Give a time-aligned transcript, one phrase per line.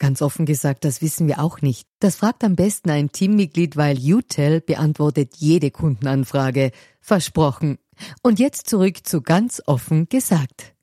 [0.00, 1.86] Ganz offen gesagt, das wissen wir auch nicht.
[1.98, 6.72] Das fragt am besten ein Teammitglied, weil UTEL beantwortet jede Kundenanfrage.
[7.02, 7.78] Versprochen.
[8.22, 10.74] Und jetzt zurück zu ganz offen gesagt.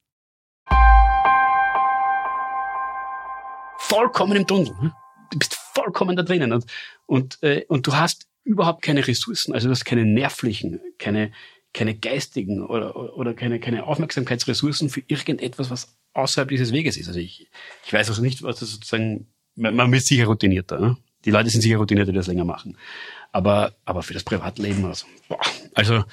[3.80, 4.78] Vollkommen im Tunnel.
[4.80, 4.92] Hm?
[5.32, 6.66] Du bist vollkommen da drinnen und,
[7.08, 11.32] und, äh, und du hast überhaupt keine Ressourcen, also du hast keine nervlichen, keine,
[11.74, 17.08] keine geistigen oder, oder keine, keine Aufmerksamkeitsressourcen für irgendetwas, was außerhalb dieses Weges ist.
[17.08, 17.48] Also ich,
[17.86, 20.80] ich weiß also nicht, was das sozusagen, man, man ist sicher routinierter.
[20.80, 20.98] Ne?
[21.26, 22.78] Die Leute sind sicher routinierter, die das länger machen.
[23.32, 25.40] Aber, aber für das Privatleben, also, boah,
[25.76, 26.04] also,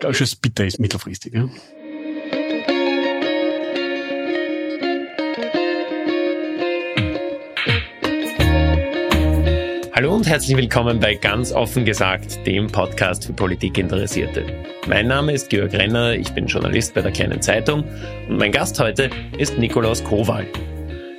[0.00, 1.34] ganz schön bitter ist mittelfristig.
[1.34, 1.48] Ja?
[9.94, 14.46] Hallo und herzlich willkommen bei Ganz offen gesagt, dem Podcast für Politikinteressierte.
[14.88, 17.84] Mein Name ist Georg Renner, ich bin Journalist bei der Kleinen Zeitung
[18.26, 20.46] und mein Gast heute ist Nikolaus Kowal.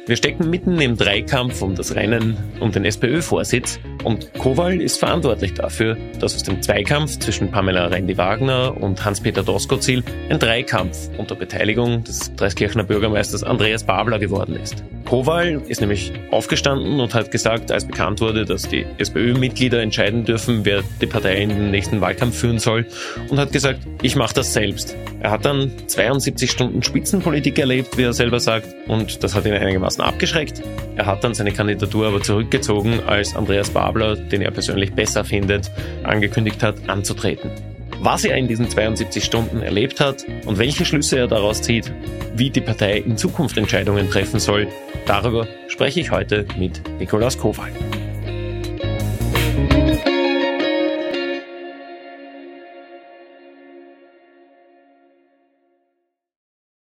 [0.07, 5.53] Wir stecken mitten im Dreikampf um das Rennen um den SPÖ-Vorsitz und Kowal ist verantwortlich
[5.53, 12.03] dafür, dass aus dem Zweikampf zwischen Pamela Rendi-Wagner und Hans-Peter Doskozil ein Dreikampf unter Beteiligung
[12.03, 14.83] des Dreiskirchener Bürgermeisters Andreas Babler geworden ist.
[15.05, 20.65] Kowal ist nämlich aufgestanden und hat gesagt, als bekannt wurde, dass die SPÖ-Mitglieder entscheiden dürfen,
[20.65, 22.87] wer die Partei in den nächsten Wahlkampf führen soll,
[23.30, 24.95] und hat gesagt, ich mache das selbst.
[25.19, 29.53] Er hat dann 72 Stunden Spitzenpolitik erlebt, wie er selber sagt, und das hat ihn
[29.53, 30.61] einigermaßen abgeschreckt.
[30.95, 35.71] Er hat dann seine Kandidatur aber zurückgezogen, als Andreas Babler, den er persönlich besser findet,
[36.04, 37.52] angekündigt hat, anzutreten.
[37.99, 41.92] Was er in diesen 72 Stunden erlebt hat und welche Schlüsse er daraus zieht,
[42.36, 44.67] wie die Partei in Zukunft Entscheidungen treffen soll,
[45.05, 47.71] darüber spreche ich heute mit Nikolaus Kowal.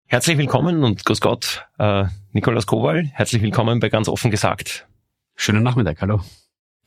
[0.06, 3.04] Herzlich willkommen und grüß Gott, äh, Nikolaus Kowal.
[3.12, 4.88] Herzlich willkommen bei Ganz offen gesagt.
[5.36, 6.20] Schönen Nachmittag, hallo.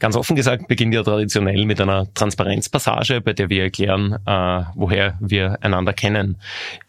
[0.03, 5.17] Ganz offen gesagt beginnt ja traditionell mit einer Transparenzpassage, bei der wir erklären, äh, woher
[5.21, 6.35] wir einander kennen.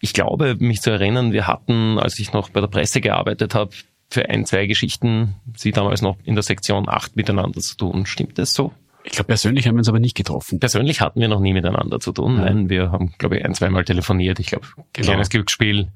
[0.01, 3.71] Ich glaube, mich zu erinnern, wir hatten, als ich noch bei der Presse gearbeitet habe,
[4.11, 8.05] für ein, zwei Geschichten, Sie damals noch in der Sektion 8 miteinander zu tun.
[8.05, 8.73] Stimmt das so?
[9.07, 10.59] Ich glaube, persönlich haben wir uns aber nicht getroffen.
[10.59, 12.39] Persönlich hatten wir noch nie miteinander zu tun.
[12.39, 12.45] Ja.
[12.47, 14.41] Nein, wir haben, glaube ich, ein, zweimal telefoniert.
[14.41, 15.07] Ich glaube, genau.
[15.07, 15.89] kleines Glücksspiel.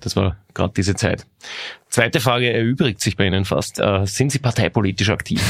[0.00, 1.26] Das war gerade diese Zeit.
[1.90, 3.78] Zweite Frage erübrigt sich bei Ihnen fast.
[3.80, 5.42] Äh, sind Sie parteipolitisch aktiv?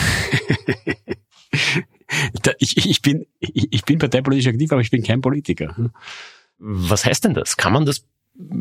[2.59, 5.93] ich, ich, bin, ich, ich bin parteipolitisch aktiv, aber ich bin kein Politiker.
[6.59, 7.57] Was heißt denn das?
[7.57, 8.05] Kann man das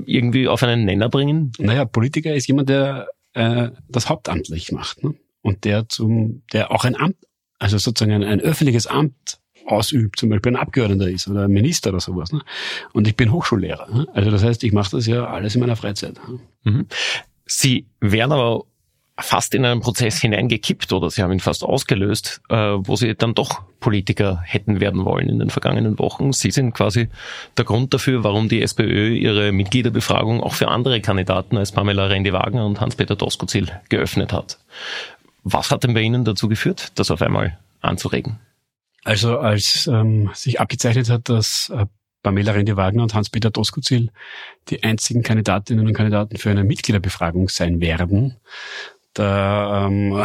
[0.05, 1.51] irgendwie auf einen Nenner bringen?
[1.57, 5.15] Naja, Politiker ist jemand, der äh, das hauptamtlich macht ne?
[5.41, 7.17] und der zum, der auch ein Amt
[7.63, 11.91] also sozusagen ein, ein öffentliches Amt ausübt, zum Beispiel ein Abgeordneter ist oder ein Minister
[11.91, 12.33] oder sowas.
[12.33, 12.41] Ne?
[12.91, 13.87] Und ich bin Hochschullehrer.
[13.89, 14.07] Ne?
[14.13, 16.15] Also das heißt, ich mache das ja alles in meiner Freizeit.
[16.27, 16.39] Ne?
[16.63, 16.87] Mhm.
[17.45, 18.65] Sie werden aber
[19.17, 23.35] fast in einen Prozess hineingekippt oder Sie haben ihn fast ausgelöst, äh, wo Sie dann
[23.35, 26.33] doch Politiker hätten werden wollen in den vergangenen Wochen.
[26.33, 27.09] Sie sind quasi
[27.57, 32.65] der Grund dafür, warum die SPÖ ihre Mitgliederbefragung auch für andere Kandidaten als Pamela Rendi-Wagner
[32.65, 34.57] und Hans-Peter Doskozil geöffnet hat.
[35.43, 38.39] Was hat denn bei Ihnen dazu geführt, das auf einmal anzuregen?
[39.03, 41.85] Also als ähm, sich abgezeichnet hat, dass äh,
[42.23, 44.09] Pamela Rendi-Wagner und Hans-Peter Doskozil
[44.69, 48.37] die einzigen Kandidatinnen und Kandidaten für eine Mitgliederbefragung sein werden,
[49.13, 50.23] da, ähm,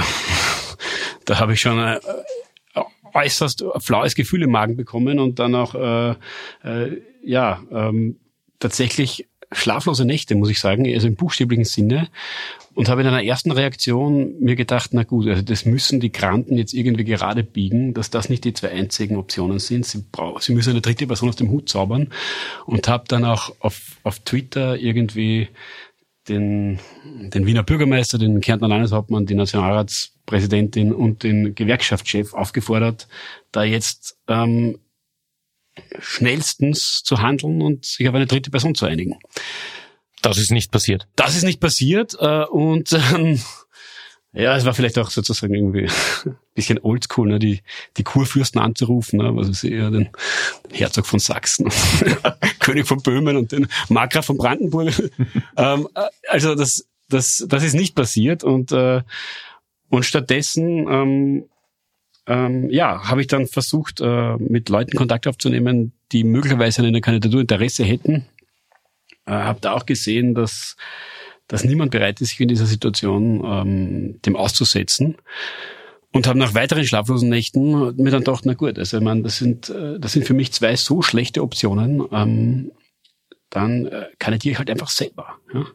[1.25, 2.01] da habe ich schon äh,
[3.15, 6.15] äußerst flaues Gefühl im Magen bekommen und dann auch äh,
[6.63, 8.21] äh, ja ähm,
[8.61, 12.09] tatsächlich schlaflose Nächte, muss ich sagen, also im buchstäblichen Sinne.
[12.75, 16.57] Und habe in einer ersten Reaktion mir gedacht, na gut, also das müssen die Granten
[16.57, 19.85] jetzt irgendwie gerade biegen, dass das nicht die zwei einzigen Optionen sind.
[19.85, 22.11] Sie, brauchen, sie müssen eine dritte Person aus dem Hut zaubern.
[22.67, 25.49] Und habe dann auch auf, auf Twitter irgendwie
[26.29, 33.09] den, den Wiener Bürgermeister, den Kärntner Landeshauptmann, die Nationalratspräsidentin und den Gewerkschaftschef aufgefordert,
[33.51, 34.79] da jetzt ähm,
[35.99, 39.19] schnellstens zu handeln und sich auf eine dritte Person zu einigen.
[40.23, 41.07] Das ist nicht passiert.
[41.17, 43.41] Das ist nicht passiert äh, und ähm,
[44.33, 45.87] ja, es war vielleicht auch sozusagen irgendwie
[46.27, 47.63] ein bisschen oldschool, ne, die,
[47.97, 50.11] die Kurfürsten anzurufen, ne, was ist eher den
[50.71, 51.71] Herzog von Sachsen,
[52.61, 54.93] König von Böhmen und den Markgraf von Brandenburg.
[55.57, 59.03] ähm, äh, also das, das, das ist nicht passiert und, äh,
[59.89, 61.49] und stattdessen ähm,
[62.29, 67.01] ähm, ja, habe ich dann versucht, äh, mit Leuten Kontakt aufzunehmen, die möglicherweise an einer
[67.01, 68.27] Kandidatur Interesse hätten.
[69.27, 70.77] Äh, habe da auch gesehen, dass
[71.49, 75.17] dass niemand bereit ist, sich in dieser Situation ähm, dem auszusetzen.
[76.13, 79.39] Und habe nach weiteren schlaflosen Nächten mir dann gedacht, na gut, also ich meine, das
[79.39, 82.73] sind, äh, das sind für mich zwei so schlechte Optionen, ähm,
[83.51, 85.39] dann äh, kandidiere ich halt einfach selber.
[85.53, 85.67] Ja?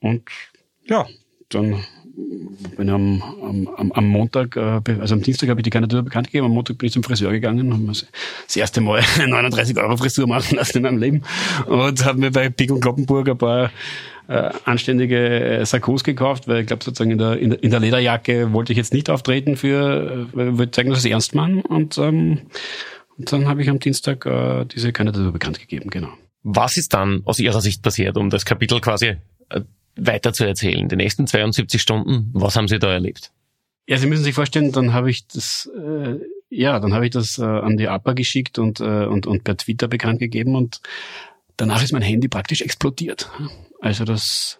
[0.00, 0.24] Und
[0.84, 1.06] ja,
[1.50, 1.84] dann
[2.76, 3.22] bin am,
[3.76, 6.78] am, am Montag, äh, also am Dienstag habe ich die Kandidatur bekannt gegeben, am Montag
[6.78, 10.78] bin ich zum Friseur gegangen, habe das erste Mal eine 39 Euro Frisur machen lassen
[10.78, 11.22] in meinem Leben.
[11.66, 13.70] Und habe mir bei Pick und Kloppenburg ein paar
[14.28, 18.72] äh, anständige äh, Sakkos gekauft, weil ich glaube sozusagen in der, in der, Lederjacke wollte
[18.72, 22.40] ich jetzt nicht auftreten für, äh, wollte zeigen, dass ich es ernst meine und, ähm,
[23.18, 26.08] und dann habe ich am Dienstag äh, diese Kandidatur bekannt gegeben, genau.
[26.42, 29.16] Was ist dann aus Ihrer Sicht passiert, um das Kapitel quasi
[29.48, 29.60] äh,
[29.96, 30.88] weiter zu erzählen?
[30.88, 33.32] Die nächsten 72 Stunden, was haben Sie da erlebt?
[33.88, 36.16] Ja, Sie müssen sich vorstellen, dann habe ich das, äh,
[36.50, 39.56] ja, dann habe ich das äh, an die APA geschickt und, äh, und, und per
[39.56, 40.80] Twitter bekannt gegeben und
[41.56, 43.30] danach ist mein Handy praktisch explodiert.
[43.80, 44.58] Also das,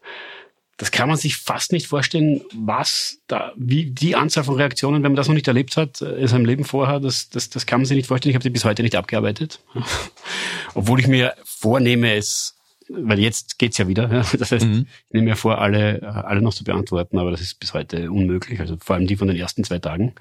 [0.77, 5.13] das kann man sich fast nicht vorstellen, was da, wie die Anzahl von Reaktionen, wenn
[5.13, 7.81] man das noch nicht erlebt hat, äh, in seinem Leben vorher, das, das, das kann
[7.81, 8.31] man sich nicht vorstellen.
[8.31, 9.61] Ich habe die bis heute nicht abgearbeitet.
[10.75, 12.56] Obwohl ich mir vornehme, es
[12.89, 14.25] weil jetzt geht's ja wieder.
[14.39, 14.87] Das heißt, mhm.
[15.09, 18.61] ich nehme mir vor, alle, alle noch zu beantworten, aber das ist bis heute unmöglich.
[18.61, 20.15] Also vor allem die von den ersten zwei Tagen.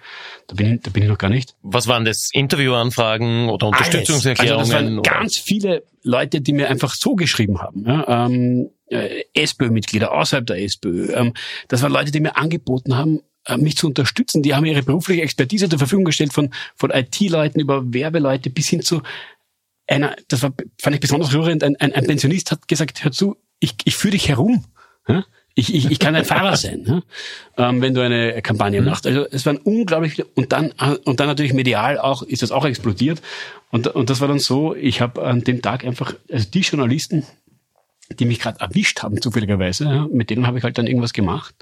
[0.48, 1.56] Da bin ich, da bin ich noch gar nicht.
[1.62, 2.30] Was waren das?
[2.34, 4.60] Interviewanfragen oder Unterstützungserklärungen?
[4.60, 7.86] Also das waren ganz viele Leute, die mir einfach so geschrieben haben.
[7.86, 11.12] Ja, ähm, äh, SPÖ-Mitglieder außerhalb der SPÖ.
[11.14, 11.34] Ähm,
[11.68, 14.44] das waren Leute, die mir angeboten haben, äh, mich zu unterstützen.
[14.44, 18.82] Die haben ihre berufliche Expertise zur Verfügung gestellt, von, von IT-Leuten über Werbeleute bis hin
[18.82, 19.02] zu
[19.88, 23.38] einer, das war, fand ich besonders rührend, ein, ein, ein Pensionist hat gesagt, hör zu,
[23.60, 24.66] ich, ich führe dich herum.
[25.08, 25.26] Ja?
[25.54, 27.04] Ich, ich, ich kann ein Fahrer sein,
[27.58, 28.88] ähm, wenn du eine Kampagne mhm.
[28.88, 29.08] machst.
[29.08, 30.72] Also es waren unglaublich und dann
[31.06, 33.22] und dann natürlich medial auch ist das auch explodiert
[33.72, 34.76] und und das war dann so.
[34.76, 37.26] Ich habe an dem Tag einfach also die Journalisten,
[38.10, 41.56] die mich gerade erwischt haben zufälligerweise, ja, mit denen habe ich halt dann irgendwas gemacht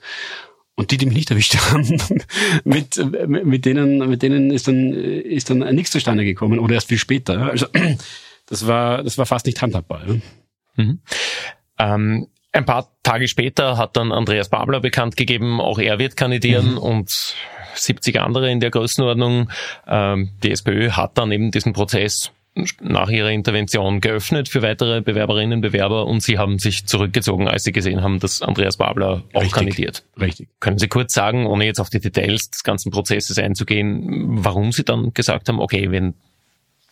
[0.76, 2.02] und die, die mich nicht erwischt haben,
[2.64, 2.98] mit,
[3.28, 7.50] mit denen, mit denen ist dann, ist dann nichts zustande gekommen oder erst viel später.
[7.52, 7.68] Also,
[8.48, 10.04] das war, das war fast nicht handhabbar.
[10.76, 11.00] Mhm.
[11.78, 16.72] Ähm, ein paar Tage später hat dann Andreas Babler bekannt gegeben, auch er wird kandidieren
[16.72, 16.78] mhm.
[16.78, 17.36] und
[17.76, 19.50] 70 andere in der Größenordnung.
[19.88, 22.32] Ähm, die SPÖ hat dann eben diesen Prozess
[22.82, 27.64] nach ihrer Intervention geöffnet für weitere Bewerberinnen und Bewerber und sie haben sich zurückgezogen, als
[27.64, 29.54] sie gesehen haben, dass Andreas Babler auch Richtig.
[29.54, 30.04] kandidiert.
[30.20, 30.50] Richtig.
[30.60, 34.84] Können Sie kurz sagen, ohne jetzt auf die Details des ganzen Prozesses einzugehen, warum Sie
[34.84, 36.14] dann gesagt haben, okay, wenn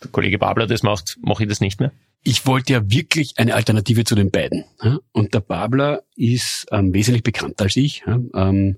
[0.02, 1.92] der Kollege Babler das macht, mache ich das nicht mehr?
[2.24, 4.64] Ich wollte ja wirklich eine Alternative zu den beiden.
[5.12, 8.04] Und der Babler ist ähm, wesentlich bekannter als ich.
[8.06, 8.76] Ähm,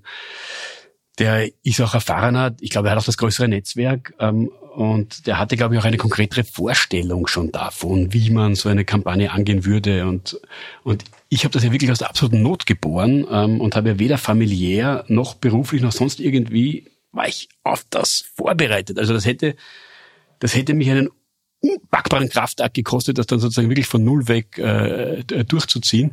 [1.19, 5.39] der ist auch erfahrener, ich glaube, er hat auch das größere Netzwerk ähm, und der
[5.39, 9.63] hatte, glaube ich, auch eine konkretere Vorstellung schon davon, wie man so eine Kampagne angehen
[9.63, 10.05] würde.
[10.05, 10.37] Und,
[10.83, 13.99] und ich habe das ja wirklich aus der absoluten Not geboren ähm, und habe ja
[13.99, 18.99] weder familiär noch beruflich noch sonst irgendwie war ich auf das vorbereitet.
[18.99, 19.55] Also das hätte,
[20.39, 21.09] das hätte mich einen
[21.61, 26.11] unpackbaren Kraftakt gekostet, das dann sozusagen wirklich von null weg äh, durchzuziehen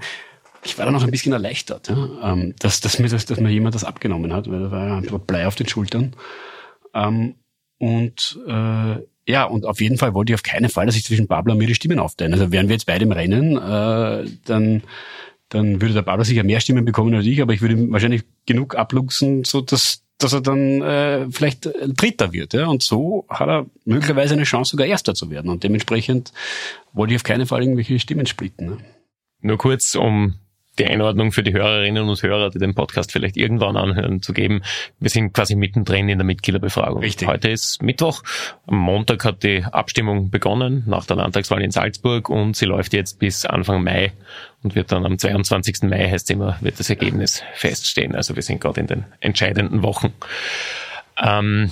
[0.64, 3.50] ich war dann auch ein bisschen erleichtert, ja, ähm, dass, dass, mir das, dass mir
[3.50, 6.14] jemand das abgenommen hat, weil da war ein Blei auf den Schultern.
[6.94, 7.34] Ähm,
[7.78, 11.26] und äh, ja, und auf jeden Fall wollte ich auf keinen Fall, dass ich zwischen
[11.26, 12.32] Babler und mir die Stimmen aufteilen.
[12.32, 14.82] Also wären wir jetzt beide im Rennen, äh, dann,
[15.48, 18.22] dann würde der Babler sicher mehr Stimmen bekommen als ich, aber ich würde ihm wahrscheinlich
[18.46, 22.54] genug abluchsen, so dass, dass er dann äh, vielleicht Dritter wird.
[22.54, 22.66] Ja?
[22.66, 25.50] Und so hat er möglicherweise eine Chance, sogar Erster zu werden.
[25.50, 26.32] Und dementsprechend
[26.92, 28.66] wollte ich auf keinen Fall irgendwelche Stimmen splitten.
[28.66, 28.78] Ne?
[29.40, 30.34] Nur kurz, um
[30.78, 34.62] die Einordnung für die Hörerinnen und Hörer, die den Podcast vielleicht irgendwann anhören, zu geben.
[35.00, 37.02] Wir sind quasi mittendrin in der Mitgliederbefragung.
[37.02, 37.28] Richtig.
[37.28, 38.22] Heute ist Mittwoch.
[38.66, 43.18] Am Montag hat die Abstimmung begonnen nach der Landtagswahl in Salzburg und sie läuft jetzt
[43.18, 44.12] bis Anfang Mai
[44.62, 45.82] und wird dann am 22.
[45.82, 48.14] Mai, heißt immer, wird das Ergebnis feststehen.
[48.14, 50.12] Also wir sind gerade in den entscheidenden Wochen.
[51.22, 51.70] Ähm,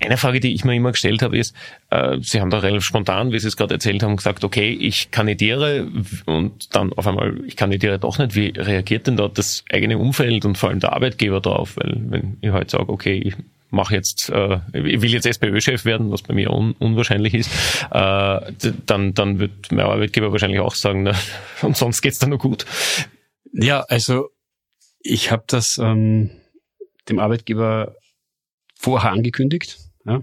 [0.00, 1.54] eine Frage, die ich mir immer gestellt habe, ist,
[1.90, 5.10] äh, Sie haben da relativ spontan, wie Sie es gerade erzählt haben, gesagt, okay, ich
[5.10, 5.88] kandidiere
[6.26, 8.34] und dann auf einmal, ich kandidiere doch nicht.
[8.34, 11.76] Wie reagiert denn dort das eigene Umfeld und vor allem der Arbeitgeber darauf?
[11.76, 13.34] Weil wenn ich heute sage, okay, ich
[13.70, 17.50] mache jetzt, äh, ich will jetzt SPÖ-Chef werden, was bei mir un unwahrscheinlich ist,
[17.90, 18.40] äh,
[18.86, 21.12] dann, dann wird mein Arbeitgeber wahrscheinlich auch sagen, na,
[21.62, 22.66] und sonst geht's dann nur gut.
[23.52, 24.28] Ja, also
[25.02, 26.30] ich habe das ähm,
[27.08, 27.94] dem Arbeitgeber
[28.80, 29.78] vorher angekündigt.
[30.06, 30.22] Ja?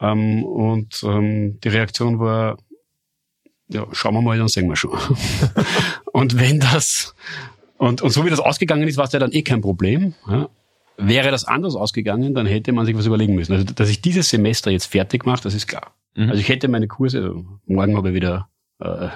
[0.00, 2.56] Ähm, und ähm, die Reaktion war,
[3.68, 4.98] ja, schauen wir mal, dann sehen wir schon.
[6.12, 7.14] und wenn das,
[7.76, 10.14] und, und so wie das ausgegangen ist, war es ja dann eh kein Problem.
[10.26, 10.48] Ja?
[10.96, 13.52] Wäre das anders ausgegangen, dann hätte man sich was überlegen müssen.
[13.52, 15.94] Also, dass ich dieses Semester jetzt fertig mache, das ist klar.
[16.14, 16.30] Mhm.
[16.30, 18.48] Also ich hätte meine Kurse, also morgen habe ich wieder
[18.80, 19.08] äh,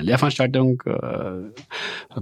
[0.00, 2.20] Lehrveranstaltung, äh,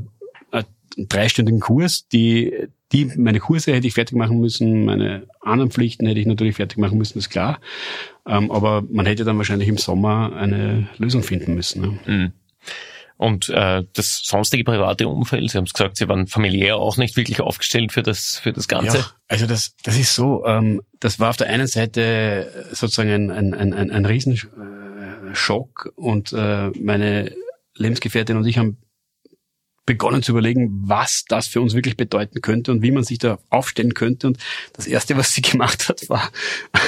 [0.51, 6.07] einen dreistündigen Kurs, die, die, meine Kurse hätte ich fertig machen müssen, meine anderen Pflichten
[6.07, 7.61] hätte ich natürlich fertig machen müssen, ist klar.
[8.27, 11.83] Ähm, aber man hätte dann wahrscheinlich im Sommer eine Lösung finden müssen.
[11.83, 11.99] Ne?
[12.07, 12.33] Mhm.
[13.17, 17.17] Und äh, das sonstige private Umfeld, Sie haben es gesagt, Sie waren familiär auch nicht
[17.17, 18.99] wirklich aufgestellt für das für das Ganze.
[18.99, 20.45] Ja, also das das ist so.
[20.45, 26.33] Ähm, das war auf der einen Seite sozusagen ein ein ein, ein, ein Riesenschock und
[26.33, 27.33] äh, meine
[27.77, 28.79] Lebensgefährtin und ich haben
[29.85, 33.39] begonnen zu überlegen, was das für uns wirklich bedeuten könnte und wie man sich da
[33.51, 34.29] aufstellen könnte.
[34.29, 34.39] Und
[34.75, 36.31] das Erste, was sie gemacht hat, war,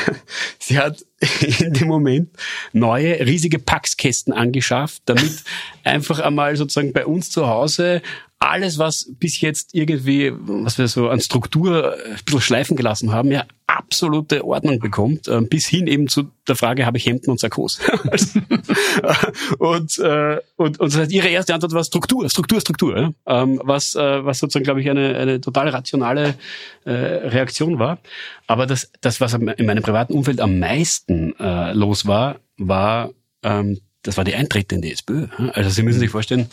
[0.59, 1.05] sie hat
[1.41, 2.31] in dem Moment
[2.73, 5.43] neue riesige Packskästen angeschafft, damit
[5.85, 8.03] einfach einmal sozusagen bei uns zu Hause
[8.51, 13.31] alles, was bis jetzt irgendwie, was wir so an Struktur ein bisschen schleifen gelassen haben,
[13.31, 17.41] ja absolute Ordnung bekommt, äh, bis hin eben zu der Frage, habe ich Hemden und
[17.41, 17.81] Sarkos?
[19.59, 23.95] und, äh, und, und das heißt, ihre erste Antwort war Struktur, Struktur, Struktur, ähm, was,
[23.95, 26.35] äh, was sozusagen, glaube ich, eine, eine total rationale
[26.85, 27.99] äh, Reaktion war.
[28.47, 33.11] Aber das, das, was in meinem privaten Umfeld am meisten äh, los war, war,
[33.43, 35.29] ähm, das war die Eintritte in die SPÖ.
[35.55, 36.51] Also Sie müssen sich vorstellen,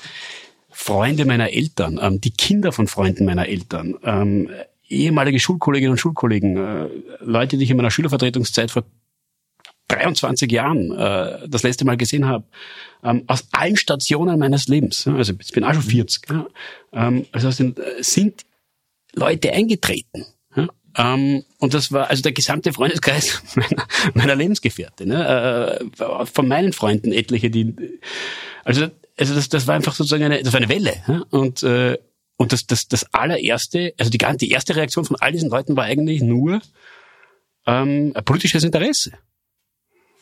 [0.72, 4.50] Freunde meiner Eltern, ähm, die Kinder von Freunden meiner Eltern, ähm,
[4.88, 8.84] ehemalige Schulkolleginnen und Schulkollegen, äh, Leute, die ich in meiner Schülervertretungszeit vor
[9.88, 12.46] 23 Jahren äh, das letzte Mal gesehen habe,
[13.04, 15.06] ähm, aus allen Stationen meines Lebens.
[15.06, 16.30] Ja, also ich bin auch schon 40.
[16.30, 16.48] Ja,
[16.94, 18.46] ähm, also sind, äh, sind
[19.14, 20.26] Leute eingetreten.
[20.56, 25.06] Ja, ähm, und das war also der gesamte Freundeskreis meiner, meiner Lebensgefährte.
[25.06, 25.80] Ne?
[25.98, 27.76] Äh, von meinen Freunden etliche, die
[28.64, 28.88] also
[29.22, 30.96] also das, das war einfach sozusagen eine, das war eine Welle.
[31.08, 31.24] Ja?
[31.30, 31.98] Und äh,
[32.38, 35.84] und das, das, das allererste, also die, die erste Reaktion von all diesen Leuten war
[35.84, 36.60] eigentlich nur
[37.68, 39.12] ähm, politisches Interesse.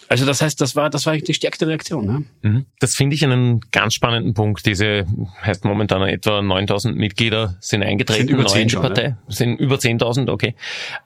[0.09, 2.25] Also das heißt, das war, das war die stärkste Reaktion.
[2.41, 2.65] Ne?
[2.81, 4.65] Das finde ich einen ganz spannenden Punkt.
[4.65, 5.05] Diese
[5.43, 9.07] heißt momentan etwa 9000 Mitglieder sind eingetreten sind über in die Partei.
[9.09, 9.17] Ne?
[9.29, 10.55] Sind über 10.000, okay.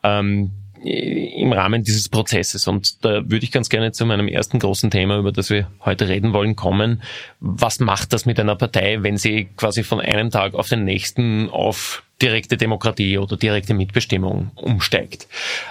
[0.02, 2.68] Ähm, im Rahmen dieses Prozesses.
[2.68, 6.08] Und da würde ich ganz gerne zu meinem ersten großen Thema, über das wir heute
[6.08, 7.02] reden wollen, kommen.
[7.40, 11.50] Was macht das mit einer Partei, wenn sie quasi von einem Tag auf den nächsten
[11.50, 15.28] auf direkte Demokratie oder direkte Mitbestimmung umsteigt?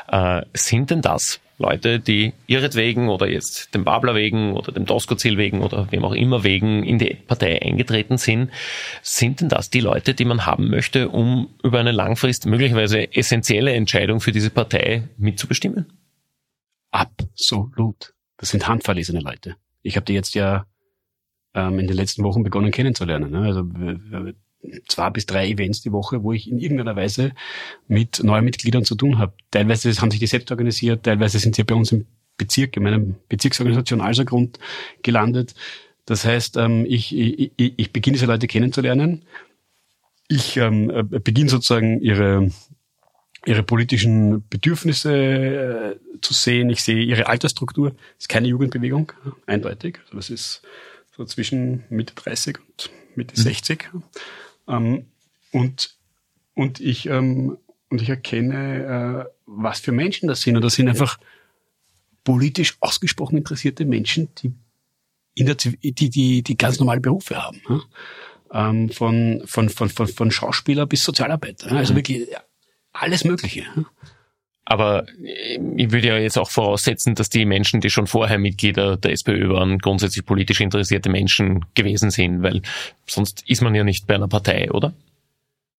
[0.09, 5.38] Äh, sind denn das Leute, die ihretwegen oder jetzt dem Babler wegen oder dem Doskozil
[5.38, 8.50] wegen oder wem auch immer wegen in die Partei eingetreten sind,
[9.00, 13.73] sind denn das die Leute, die man haben möchte, um über eine langfristig möglicherweise essentielle
[13.73, 15.87] Entscheidung für diese Partei mitzubestimmen?
[16.90, 18.12] Absolut.
[18.37, 19.57] Das sind handverlesene Leute.
[19.83, 20.66] Ich habe die jetzt ja
[21.54, 23.31] ähm, in den letzten Wochen begonnen kennenzulernen.
[23.31, 23.47] Ne?
[23.47, 23.62] Also
[24.88, 27.33] zwei bis drei Events die Woche, wo ich in irgendeiner Weise
[27.88, 29.33] mit neuen Mitgliedern zu tun habe.
[29.50, 33.00] Teilweise haben sich die selbst organisiert, teilweise sind sie bei uns im Bezirk, in meiner
[33.28, 34.59] Bezirksorganisation Alsergrund
[35.02, 35.54] gelandet.
[36.07, 39.23] Das heißt, ähm, ich, ich, ich beginne diese Leute kennenzulernen.
[40.28, 42.50] Ich ähm, äh, beginne sozusagen ihre,
[43.47, 46.71] ihre politischen Bedürfnisse äh, zu sehen.
[46.71, 47.90] Ich sehe ihre Altersstruktur.
[47.90, 49.12] Das ist keine Jugendbewegung,
[49.47, 49.99] eindeutig.
[50.04, 50.62] Also das ist
[51.16, 54.02] so zwischen Mitte 30 und Mitte mhm.
[54.66, 54.69] 60.
[54.69, 55.07] Ähm,
[55.52, 55.97] und,
[56.54, 60.57] und ich, ähm, und ich erkenne, äh, was für Menschen das sind.
[60.57, 61.19] Und das sind einfach
[62.25, 64.54] politisch ausgesprochen interessierte Menschen, die
[65.35, 67.61] in der, die, die, die ganz normale Berufe haben.
[67.69, 67.81] Ja?
[68.69, 71.71] Ähm, von, von, von, von, von Schauspieler bis Sozialarbeiter.
[71.71, 71.76] Ja?
[71.76, 71.99] Also mhm.
[71.99, 72.28] wirklich
[72.92, 73.61] alles Mögliche.
[73.61, 73.85] Ja?
[74.64, 75.07] Aber
[75.76, 79.49] ich würde ja jetzt auch voraussetzen, dass die Menschen, die schon vorher Mitglieder der SPÖ
[79.49, 82.62] waren, grundsätzlich politisch interessierte Menschen gewesen sind, weil
[83.07, 84.92] sonst ist man ja nicht bei einer Partei, oder?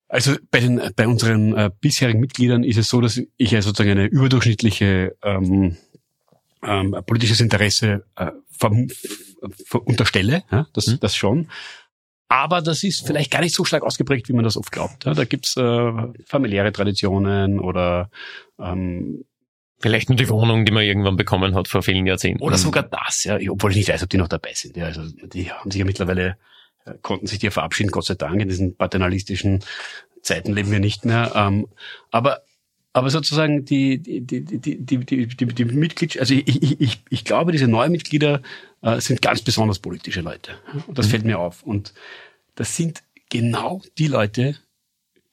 [0.10, 3.98] Also bei den bei unseren äh, bisherigen Mitgliedern ist es so, dass ich ja sozusagen
[3.98, 5.78] eine überdurchschnittliche ähm,
[6.62, 8.72] ähm, politisches Interesse äh, ver,
[9.66, 11.00] ver, unterstelle, ja, das, mhm.
[11.00, 11.50] das schon.
[12.34, 15.06] Aber das ist vielleicht gar nicht so stark ausgeprägt, wie man das oft glaubt.
[15.06, 15.92] Ja, da gibt's äh,
[16.25, 18.10] familiäre Traditionen oder
[18.60, 19.24] ähm,
[19.80, 22.42] Vielleicht nur die Wohnung, die man irgendwann bekommen hat vor vielen Jahrzehnten.
[22.42, 24.78] Oder sogar das, ja, obwohl ich nicht weiß, ob die noch dabei sind.
[24.78, 26.38] Ja, also die haben sich ja mittlerweile,
[26.86, 28.42] äh, konnten sich die ja verabschieden, Gott sei Dank.
[28.42, 29.60] In diesen paternalistischen
[30.22, 31.34] Zeiten leben wir nicht mehr.
[31.36, 31.68] Ähm,
[32.10, 32.44] aber
[32.93, 37.51] aber sozusagen die, die, die, die, die, die, die, Mitglieder, also ich, ich, ich, glaube,
[37.51, 38.43] diese neuen Mitglieder
[38.81, 40.51] äh, sind ganz besonders politische Leute.
[40.85, 41.12] Und das mhm.
[41.12, 41.63] fällt mir auf.
[41.63, 41.93] Und
[42.53, 44.57] das sind genau die Leute,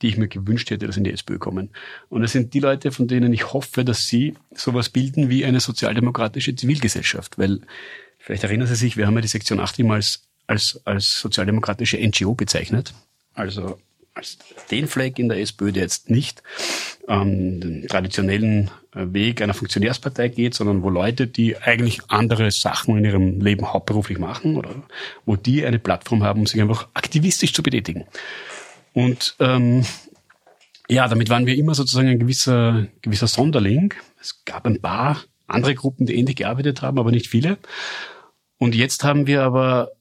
[0.00, 1.68] die ich mir gewünscht hätte, dass in die SPÖ kommen.
[2.08, 5.60] Und das sind die Leute, von denen ich hoffe, dass sie sowas bilden wie eine
[5.60, 7.36] sozialdemokratische Zivilgesellschaft.
[7.38, 7.60] Weil,
[8.18, 11.98] vielleicht erinnern Sie sich, wir haben ja die Sektion 8 immer als, als, als sozialdemokratische
[11.98, 12.94] NGO bezeichnet.
[13.34, 13.78] Also
[14.14, 14.38] als
[14.70, 16.42] den Fleck in der SPÖ, der jetzt nicht
[17.08, 22.98] ähm, den traditionellen äh, Weg einer Funktionärspartei geht, sondern wo Leute, die eigentlich andere Sachen
[22.98, 24.74] in ihrem Leben hauptberuflich machen oder
[25.24, 28.04] wo die eine Plattform haben, um sich einfach aktivistisch zu betätigen.
[28.92, 29.84] Und ähm,
[30.88, 33.94] ja, damit waren wir immer sozusagen ein gewisser, gewisser Sonderling.
[34.20, 37.58] Es gab ein paar andere Gruppen, die ähnlich gearbeitet haben, aber nicht viele.
[38.58, 39.92] Und jetzt haben wir aber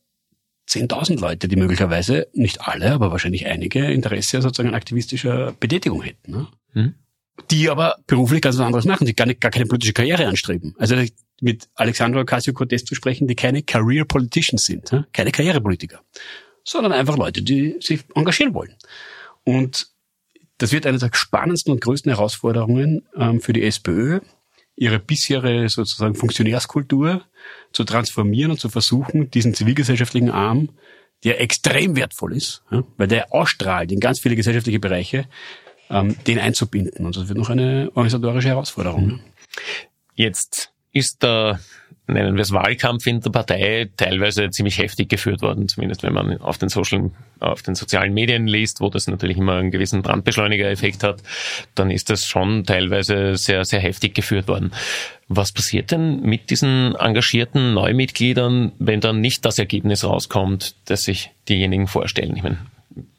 [0.69, 6.31] 10.000 Leute, die möglicherweise, nicht alle, aber wahrscheinlich einige, Interesse sozusagen an aktivistischer Betätigung hätten.
[6.31, 6.47] Ne?
[6.73, 6.93] Hm.
[7.49, 10.75] Die aber beruflich ganz was anderes machen, die gar, nicht, gar keine politische Karriere anstreben.
[10.77, 10.95] Also
[11.41, 15.07] mit Alexandra Ocasio-Cortez zu sprechen, die keine Career Politicians sind, ne?
[15.13, 16.01] keine Karrierepolitiker,
[16.63, 18.75] sondern einfach Leute, die sich engagieren wollen.
[19.43, 19.87] Und
[20.57, 24.19] das wird eine der spannendsten und größten Herausforderungen ähm, für die SPÖ,
[24.79, 27.21] ihre bisherige sozusagen Funktionärskultur
[27.73, 30.69] zu transformieren und zu versuchen, diesen zivilgesellschaftlichen Arm,
[31.25, 35.25] der extrem wertvoll ist, ja, weil der ausstrahlt in ganz viele gesellschaftliche Bereiche,
[35.89, 37.05] ähm, den einzubinden.
[37.05, 39.19] Und das wird noch eine organisatorische Herausforderung.
[40.15, 41.59] Jetzt ist der
[42.13, 46.39] nennen wir es Wahlkampf in der Partei teilweise ziemlich heftig geführt worden, zumindest wenn man
[46.41, 51.03] auf den Social, auf den sozialen Medien liest, wo das natürlich immer einen gewissen Brandbeschleuniger-Effekt
[51.03, 51.21] hat,
[51.75, 54.71] dann ist das schon teilweise sehr, sehr heftig geführt worden.
[55.27, 61.31] Was passiert denn mit diesen engagierten Neumitgliedern, wenn dann nicht das Ergebnis rauskommt, das sich
[61.47, 62.35] diejenigen vorstellen?
[62.35, 62.57] Ich meine,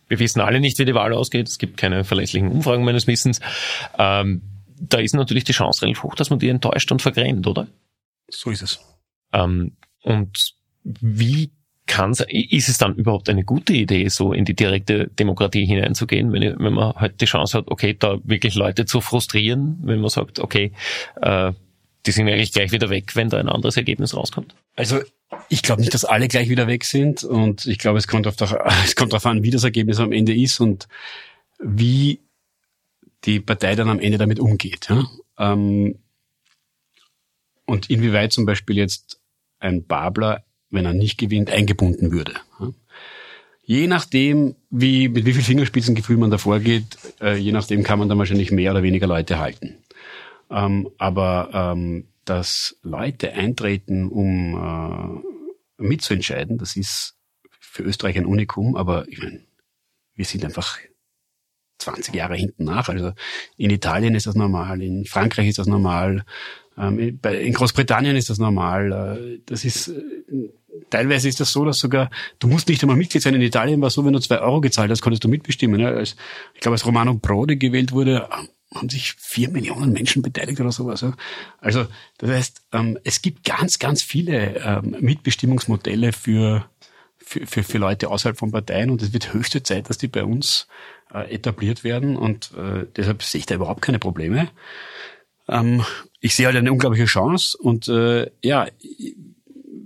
[0.09, 1.49] wir wissen alle nicht, wie die Wahl ausgeht.
[1.49, 3.41] Es gibt keine verlässlichen Umfragen meines Wissens.
[3.97, 4.43] Ähm,
[4.81, 7.69] da ist natürlich die Chance relativ hoch, dass man die enttäuscht und vergrämt, oder?
[8.31, 8.81] So ist es.
[9.33, 11.51] Ähm, und wie
[11.87, 16.57] kann ist es dann überhaupt eine gute Idee, so in die direkte Demokratie hineinzugehen, wenn,
[16.59, 20.39] wenn man halt die Chance hat, okay, da wirklich Leute zu frustrieren, wenn man sagt,
[20.39, 20.73] okay,
[21.21, 21.53] äh,
[22.07, 24.55] die sind eigentlich gleich wieder weg, wenn da ein anderes Ergebnis rauskommt?
[24.77, 25.01] Also
[25.49, 29.27] ich glaube nicht, dass alle gleich wieder weg sind und ich glaube, es kommt, darauf
[29.27, 30.87] an, wie das Ergebnis am Ende ist und
[31.59, 32.21] wie
[33.25, 34.89] die Partei dann am Ende damit umgeht.
[34.89, 35.07] Ja?
[35.39, 35.99] Ähm,
[37.71, 39.21] und inwieweit zum Beispiel jetzt
[39.61, 42.35] ein Babler, wenn er nicht gewinnt, eingebunden würde.
[43.63, 48.09] Je nachdem, wie, mit wie viel Fingerspitzengefühl man da vorgeht, äh, je nachdem kann man
[48.09, 49.77] dann wahrscheinlich mehr oder weniger Leute halten.
[50.51, 55.23] Ähm, aber ähm, dass Leute eintreten, um
[55.79, 57.15] äh, mitzuentscheiden, das ist
[57.61, 59.45] für Österreich ein Unikum, aber ich meine,
[60.17, 60.79] wir sind einfach
[61.81, 62.89] 20 Jahre hinten nach.
[62.89, 63.13] Also
[63.57, 66.25] in Italien ist das normal, in Frankreich ist das normal,
[66.79, 68.93] ähm, in Großbritannien ist das normal.
[69.19, 70.51] Äh, das ist äh,
[70.89, 73.35] teilweise ist das so, dass sogar du musst nicht einmal Mitglied sein.
[73.35, 75.81] In Italien war es so, wenn du zwei Euro gezahlt hast, konntest du mitbestimmen.
[76.01, 78.29] Ich glaube, als Romano Prodi gewählt wurde,
[78.75, 81.05] haben sich vier Millionen Menschen beteiligt oder sowas.
[81.59, 81.87] Also
[82.19, 86.65] das heißt, ähm, es gibt ganz, ganz viele ähm, Mitbestimmungsmodelle für
[87.23, 90.25] für, für, für Leute außerhalb von Parteien und es wird höchste Zeit, dass die bei
[90.25, 90.67] uns
[91.13, 94.49] äh, etabliert werden und äh, deshalb sehe ich da überhaupt keine Probleme.
[95.49, 95.85] Ähm,
[96.21, 98.67] ich sehe halt eine unglaubliche Chance und äh, ja,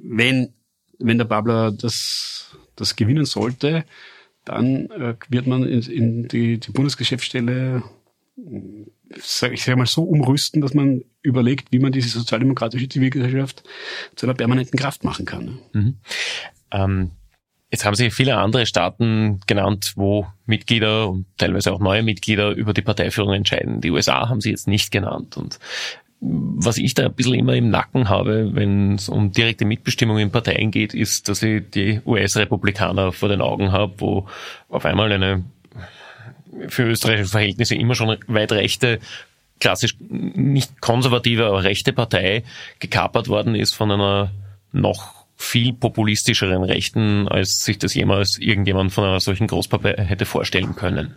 [0.02, 0.52] wenn,
[0.98, 3.84] wenn der Babler das, das gewinnen sollte,
[4.44, 7.82] dann äh, wird man in, in die, die Bundesgeschäftsstelle
[9.16, 13.62] sag, ich sage mal so umrüsten, dass man überlegt, wie man diese sozialdemokratische Zivilgesellschaft
[14.16, 15.58] zu einer permanenten Kraft machen kann.
[15.72, 15.96] Mhm.
[16.70, 17.10] Ähm,
[17.74, 22.72] Jetzt haben Sie viele andere Staaten genannt, wo Mitglieder und teilweise auch neue Mitglieder über
[22.72, 23.80] die Parteiführung entscheiden.
[23.80, 25.36] Die USA haben Sie jetzt nicht genannt.
[25.36, 25.58] Und
[26.20, 30.30] was ich da ein bisschen immer im Nacken habe, wenn es um direkte Mitbestimmung in
[30.30, 34.28] Parteien geht, ist, dass ich die US-Republikaner vor den Augen habe, wo
[34.68, 35.42] auf einmal eine
[36.68, 39.00] für österreichische Verhältnisse immer schon weit rechte
[39.58, 42.44] klassisch nicht konservative, aber rechte Partei
[42.78, 44.30] gekapert worden ist von einer
[44.70, 50.76] noch viel populistischeren Rechten, als sich das jemals irgendjemand von einer solchen Großpartei hätte vorstellen
[50.76, 51.16] können.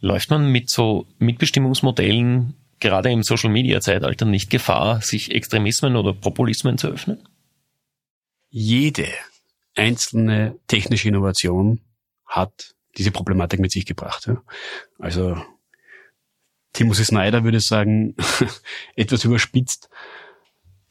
[0.00, 6.88] Läuft man mit so Mitbestimmungsmodellen gerade im Social-Media-Zeitalter nicht Gefahr, sich Extremismen oder Populismen zu
[6.88, 7.28] öffnen?
[8.48, 9.06] Jede
[9.76, 11.80] einzelne technische Innovation
[12.26, 14.30] hat diese Problematik mit sich gebracht.
[14.98, 15.40] Also
[16.72, 18.14] Timothy Snyder würde sagen,
[18.96, 19.90] etwas überspitzt,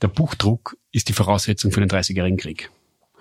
[0.02, 2.72] der Buchdruck ist die Voraussetzung für den Dreißigjährigen Krieg.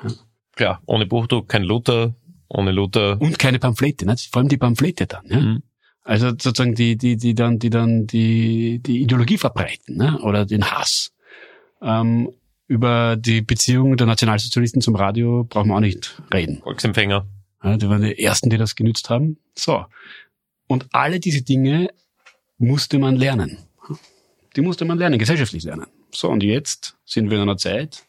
[0.02, 0.10] Ja.
[0.54, 2.14] Klar, ohne Buchdruck kein Luther,
[2.48, 3.20] ohne Luther.
[3.20, 4.16] Und keine Pamphlete, ne?
[4.30, 5.26] vor allem die Pamphlete dann.
[5.26, 5.40] Ja?
[5.40, 5.62] Mhm.
[6.02, 10.18] Also sozusagen die, die, die dann, die dann die, die Ideologie verbreiten, ne?
[10.22, 11.12] oder den Hass.
[11.82, 12.30] Ähm,
[12.66, 16.60] über die Beziehung der Nationalsozialisten zum Radio brauchen wir auch nicht reden.
[16.62, 17.26] Volksempfänger.
[17.62, 19.38] Ja, die waren die ersten, die das genützt haben.
[19.54, 19.84] So.
[20.66, 21.90] Und alle diese Dinge
[22.58, 23.58] musste man lernen.
[24.54, 25.86] Die musste man lernen, gesellschaftlich lernen.
[26.10, 28.06] So, und jetzt sind wir in einer Zeit,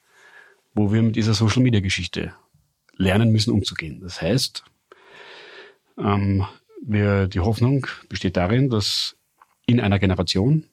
[0.73, 2.33] wo wir mit dieser Social Media Geschichte
[2.95, 3.99] lernen müssen, umzugehen.
[4.01, 4.63] Das heißt,
[5.97, 6.45] ähm,
[6.85, 9.15] wir, die Hoffnung besteht darin, dass
[9.65, 10.65] in einer Generation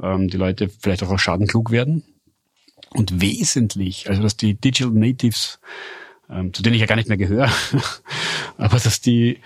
[0.00, 2.04] ähm, die Leute vielleicht auch aus Schaden klug werden
[2.90, 5.60] und wesentlich, also dass die Digital Natives,
[6.30, 7.50] ähm, zu denen ich ja gar nicht mehr gehöre,
[8.56, 9.40] aber dass die,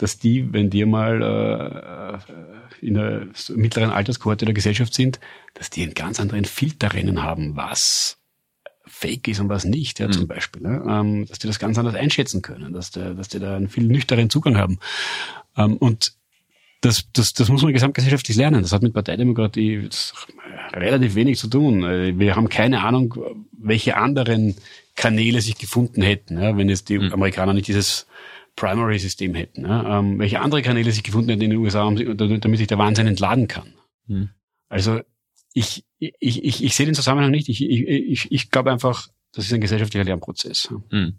[0.00, 2.22] dass die, wenn die mal
[2.80, 5.20] äh, in der mittleren Alterskohorte der Gesellschaft sind,
[5.52, 8.16] dass die einen ganz anderen Filterrennen haben, was
[8.86, 10.12] fake ist und was nicht, ja, mhm.
[10.12, 10.62] zum Beispiel.
[10.62, 10.82] Ne?
[10.88, 13.84] Ähm, dass die das ganz anders einschätzen können, dass, die, dass die da einen viel
[13.84, 14.78] nüchteren Zugang haben.
[15.58, 16.14] Ähm, und
[16.80, 18.62] das, das, das muss man gesamtgesellschaftlich lernen.
[18.62, 19.90] Das hat mit Parteidemokratie
[20.72, 21.84] relativ wenig zu tun.
[21.84, 23.14] Äh, wir haben keine Ahnung,
[23.52, 24.56] welche anderen
[24.96, 27.12] Kanäle sich gefunden hätten, ja, wenn jetzt die mhm.
[27.12, 28.06] Amerikaner nicht dieses
[28.60, 29.64] Primary-System hätten.
[29.66, 33.48] Ähm, welche andere Kanäle sich gefunden hätten in den USA, damit sich der Wahnsinn entladen
[33.48, 33.72] kann.
[34.06, 34.28] Mhm.
[34.68, 35.00] Also
[35.54, 37.48] ich, ich, ich, ich sehe den Zusammenhang nicht.
[37.48, 40.68] Ich, ich, ich, ich glaube einfach, das ist ein gesellschaftlicher Lernprozess.
[40.90, 41.14] Mhm.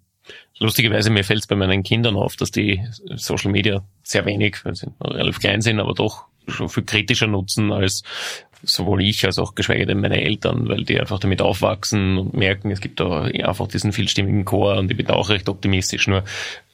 [0.59, 2.79] Lustigerweise, mir fällt es bei meinen Kindern auf, dass die
[3.15, 7.71] Social Media sehr wenig, weil sie relativ klein sind, aber doch schon viel kritischer nutzen
[7.71, 8.03] als
[8.63, 12.69] sowohl ich als auch geschweige denn meine Eltern, weil die einfach damit aufwachsen und merken,
[12.69, 16.07] es gibt da einfach diesen vielstimmigen Chor und ich bin auch recht optimistisch.
[16.07, 16.23] Nur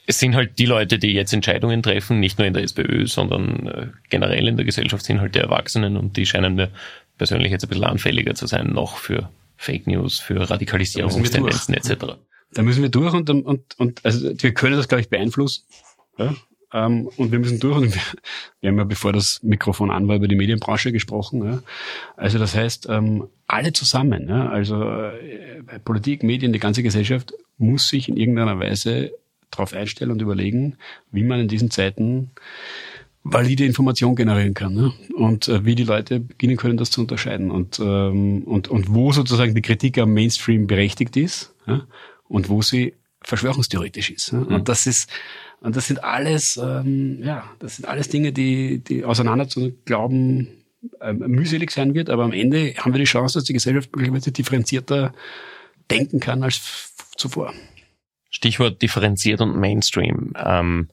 [0.08, 3.66] es sind halt die Leute, die jetzt Entscheidungen treffen, nicht nur in der SPÖ, sondern
[3.66, 6.70] äh, generell in der Gesellschaft sind halt die Erwachsenen und die scheinen mir
[7.18, 12.16] persönlich jetzt ein bisschen anfälliger zu sein, noch für Fake News, für Radikalisierungstendenzen etc.
[12.54, 15.64] Da müssen wir durch und, und, und also wir können das, glaube ich, beeinflussen.
[16.16, 16.34] Ja?
[16.72, 17.76] Ähm, und wir müssen durch.
[17.76, 18.02] Und wir,
[18.62, 21.44] wir, haben ja, bevor das Mikrofon an war, über die Medienbranche gesprochen.
[21.44, 21.62] Ja?
[22.16, 24.48] Also das heißt, ähm, alle zusammen, ja?
[24.48, 29.12] also äh, Politik, Medien, die ganze Gesellschaft muss sich in irgendeiner Weise
[29.50, 30.76] darauf einstellen und überlegen,
[31.10, 32.30] wie man in diesen Zeiten
[33.24, 34.92] valide Information generieren kann ne?
[35.14, 39.12] und äh, wie die Leute beginnen können, das zu unterscheiden und, ähm, und, und wo
[39.12, 41.86] sozusagen die Kritik am Mainstream berechtigt ist ja?
[42.28, 44.32] und wo sie verschwörungstheoretisch ist.
[44.32, 44.38] Ja?
[44.38, 44.46] Mhm.
[44.46, 45.10] Und das ist
[45.60, 50.48] und das sind alles, ähm, ja, das sind alles Dinge, die, die auseinander zu glauben
[51.00, 54.30] ähm, mühselig sein wird, aber am Ende haben wir die Chance, dass die Gesellschaft möglicherweise
[54.30, 55.12] differenzierter
[55.90, 57.52] denken kann als zuvor.
[58.30, 60.32] Stichwort differenziert und Mainstream.
[60.36, 60.88] Ähm,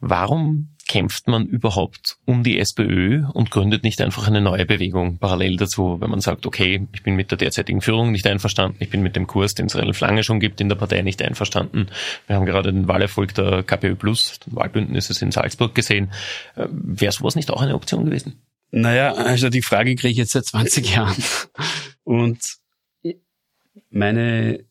[0.00, 5.56] warum kämpft man überhaupt um die SPÖ und gründet nicht einfach eine neue Bewegung parallel
[5.56, 9.00] dazu, wenn man sagt, okay, ich bin mit der derzeitigen Führung nicht einverstanden, ich bin
[9.00, 11.86] mit dem Kurs, den es relativ lange schon gibt, in der Partei nicht einverstanden.
[12.26, 16.10] Wir haben gerade den Wahlerfolg der KPÖ Plus, Wahlbündnisses in Salzburg gesehen.
[16.56, 18.42] Äh, wäre sowas nicht auch eine Option gewesen?
[18.72, 21.22] Naja, also die Frage kriege ich jetzt seit 20 Jahren.
[22.02, 22.40] Und
[23.90, 24.64] meine,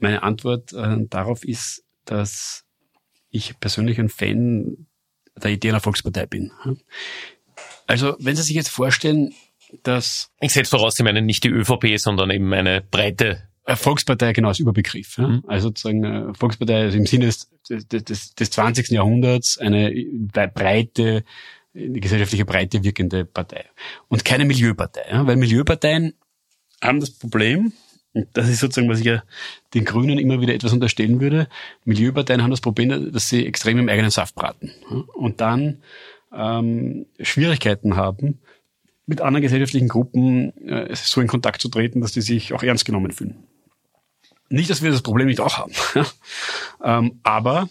[0.00, 2.64] meine Antwort äh, darauf ist, dass
[3.30, 4.86] ich persönlich ein Fan
[5.36, 6.50] der Idee einer Volkspartei bin.
[7.86, 9.34] Also, wenn Sie sich jetzt vorstellen,
[9.82, 10.30] dass...
[10.40, 13.42] Ich setze voraus, Sie meinen nicht die ÖVP, sondern eben eine breite...
[13.66, 15.18] Volkspartei genau als Überbegriff.
[15.18, 15.44] Mhm.
[15.46, 18.88] Also sozusagen äh, Volkspartei also im Sinne des, des, des, des 20.
[18.88, 19.92] Jahrhunderts eine
[20.54, 21.22] breite,
[21.74, 23.66] eine gesellschaftliche Breite wirkende Partei.
[24.08, 25.04] Und keine Milieupartei.
[25.10, 26.14] Weil Milieuparteien
[26.80, 27.74] haben das Problem,
[28.14, 29.22] und das ist sozusagen, was ich ja
[29.74, 31.48] den Grünen immer wieder etwas unterstellen würde.
[31.84, 34.72] Milieuparteien haben das Problem, dass sie extrem im eigenen Saft braten
[35.14, 35.82] und dann
[36.32, 38.40] ähm, Schwierigkeiten haben,
[39.06, 42.84] mit anderen gesellschaftlichen Gruppen äh, so in Kontakt zu treten, dass die sich auch ernst
[42.84, 43.36] genommen fühlen.
[44.50, 45.72] Nicht, dass wir das Problem nicht auch haben,
[46.84, 47.68] ähm, aber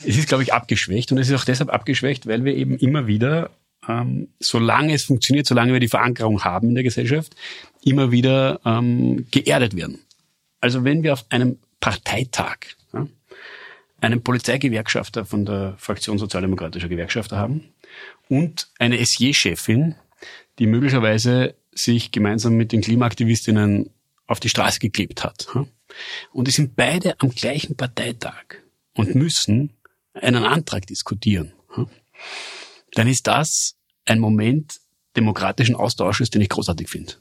[0.00, 3.06] es ist, glaube ich, abgeschwächt und es ist auch deshalb abgeschwächt, weil wir eben immer
[3.06, 3.50] wieder
[3.88, 7.34] ähm, solange es funktioniert, solange wir die Verankerung haben in der Gesellschaft,
[7.82, 10.00] immer wieder ähm, geerdet werden.
[10.60, 12.58] Also wenn wir auf einem Parteitag
[12.92, 13.06] ja,
[14.00, 17.72] einen Polizeigewerkschafter von der Fraktion Sozialdemokratischer Gewerkschafter haben
[18.28, 19.94] und eine SJ-Chefin,
[20.58, 23.90] die möglicherweise sich gemeinsam mit den Klimaaktivistinnen
[24.26, 25.48] auf die Straße geklebt hat.
[25.54, 25.66] Ja,
[26.32, 28.44] und die sind beide am gleichen Parteitag
[28.94, 29.72] und müssen
[30.12, 31.52] einen Antrag diskutieren.
[31.76, 31.86] Ja,
[32.92, 34.80] dann ist das ein Moment
[35.18, 37.14] demokratischen Austausches, den ich großartig finde.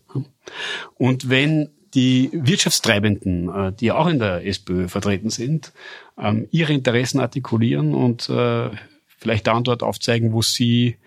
[0.96, 5.74] Und wenn die Wirtschaftstreibenden, äh, die auch in der SPÖ vertreten sind,
[6.18, 8.70] ähm, ihre Interessen artikulieren und äh,
[9.18, 10.98] vielleicht da und dort aufzeigen, wo sie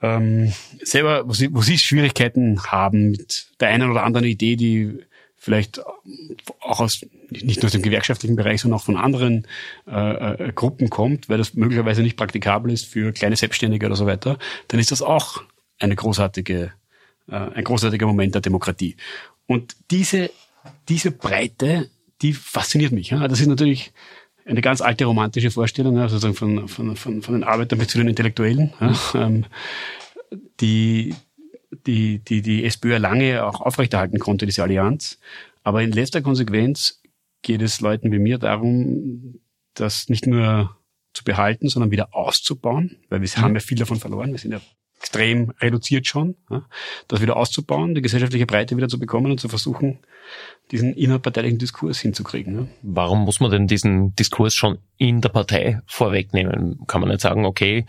[0.00, 4.98] ähm, selber, wo sie, wo sie Schwierigkeiten haben mit der einen oder anderen Idee, die
[5.36, 5.80] vielleicht
[6.60, 9.46] auch aus nicht nur aus dem gewerkschaftlichen Bereich, sondern auch von anderen
[9.86, 14.06] äh, äh, Gruppen kommt, weil das möglicherweise nicht praktikabel ist für kleine Selbstständige oder so
[14.06, 15.42] weiter, dann ist das auch
[15.84, 16.72] eine großartige,
[17.28, 18.96] äh, ein großartiger Moment der Demokratie.
[19.46, 20.30] Und diese,
[20.88, 21.90] diese Breite,
[22.22, 23.10] die fasziniert mich.
[23.10, 23.28] Ja?
[23.28, 23.92] Das ist natürlich
[24.46, 27.98] eine ganz alte romantische Vorstellung, ja, sozusagen von, von, von, von den Arbeitern bis zu
[27.98, 28.94] den Intellektuellen, ja?
[29.14, 29.46] ähm,
[30.60, 31.14] die,
[31.86, 35.18] die, die die SPÖ lange auch aufrechterhalten konnte, diese Allianz.
[35.62, 37.00] Aber in letzter Konsequenz
[37.42, 39.40] geht es Leuten wie mir darum,
[39.74, 40.76] das nicht nur
[41.14, 43.42] zu behalten, sondern wieder auszubauen, weil wir mhm.
[43.42, 44.32] haben ja viel davon verloren.
[44.32, 44.60] Wir sind ja
[45.04, 46.64] extrem reduziert schon, ja,
[47.08, 49.98] das wieder auszubauen, die gesellschaftliche Breite wieder zu bekommen und zu versuchen,
[50.70, 52.54] diesen innerparteilichen Diskurs hinzukriegen.
[52.58, 52.66] Ja.
[52.82, 56.86] Warum muss man denn diesen Diskurs schon in der Partei vorwegnehmen?
[56.86, 57.84] Kann man nicht sagen, okay,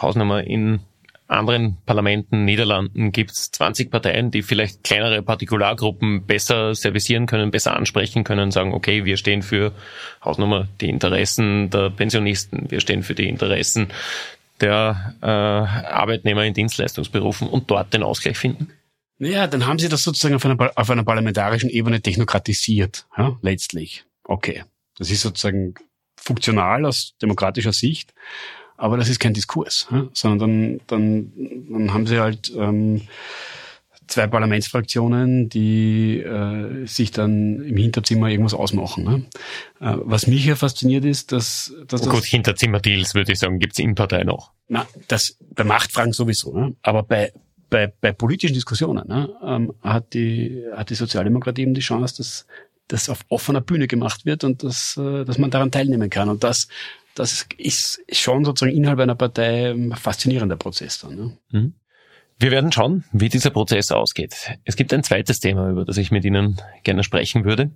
[0.00, 0.80] Hausnummer in
[1.28, 7.76] anderen Parlamenten, Niederlanden gibt es 20 Parteien, die vielleicht kleinere Partikulargruppen besser servicieren können, besser
[7.76, 9.72] ansprechen können, sagen, okay, wir stehen für
[10.24, 13.88] Hausnummer die Interessen der Pensionisten, wir stehen für die Interessen
[14.60, 18.72] der äh, Arbeitnehmer in Dienstleistungsberufen und dort den Ausgleich finden?
[19.18, 24.04] Naja, dann haben sie das sozusagen auf einer, auf einer parlamentarischen Ebene technokratisiert, ja, letztlich.
[24.24, 24.64] Okay.
[24.98, 25.74] Das ist sozusagen
[26.16, 28.12] funktional aus demokratischer Sicht.
[28.76, 30.08] Aber das ist kein Diskurs, ja?
[30.12, 31.32] sondern dann, dann,
[31.70, 33.08] dann haben sie halt ähm,
[34.06, 39.04] zwei Parlamentsfraktionen, die äh, sich dann im Hinterzimmer irgendwas ausmachen.
[39.04, 39.26] Ne?
[39.80, 43.78] Äh, was mich ja fasziniert ist, dass, dass oh gut, Hinterzimmerdeals würde ich sagen, gibt's
[43.78, 44.52] in Partei noch.
[44.68, 46.74] Na, das bei Machtfragen sowieso, ne?
[46.82, 47.32] aber bei
[47.68, 52.46] bei, bei politischen Diskussionen ne, ähm, hat die hat die Sozialdemokratie eben die Chance, dass
[52.86, 56.28] das auf offener Bühne gemacht wird und dass, äh, dass man daran teilnehmen kann.
[56.28, 56.68] Und das
[57.16, 61.16] das ist schon sozusagen innerhalb einer Partei ein faszinierender Prozess dann.
[61.16, 61.38] Ne?
[61.50, 61.74] Mhm.
[62.38, 64.58] Wir werden schauen, wie dieser Prozess ausgeht.
[64.64, 67.70] Es gibt ein zweites Thema, über das ich mit Ihnen gerne sprechen würde.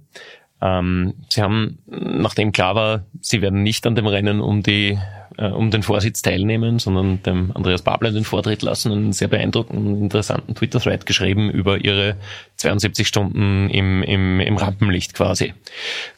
[0.61, 4.99] Ähm, Sie haben, nachdem klar war, Sie werden nicht an dem Rennen um die
[5.39, 9.97] äh, um den Vorsitz teilnehmen, sondern dem Andreas Babler den Vortritt lassen, einen sehr beeindruckenden,
[10.03, 12.17] interessanten Twitter-Thread geschrieben über Ihre
[12.57, 15.55] 72 Stunden im, im, im Rampenlicht quasi.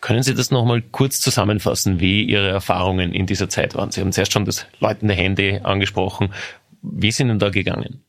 [0.01, 3.93] Können Sie das nochmal kurz zusammenfassen, wie Ihre Erfahrungen in dieser Zeit waren?
[3.93, 6.33] Sie haben zuerst schon das läutende Handy angesprochen.
[6.83, 8.03] Wie sind denn da gegangen?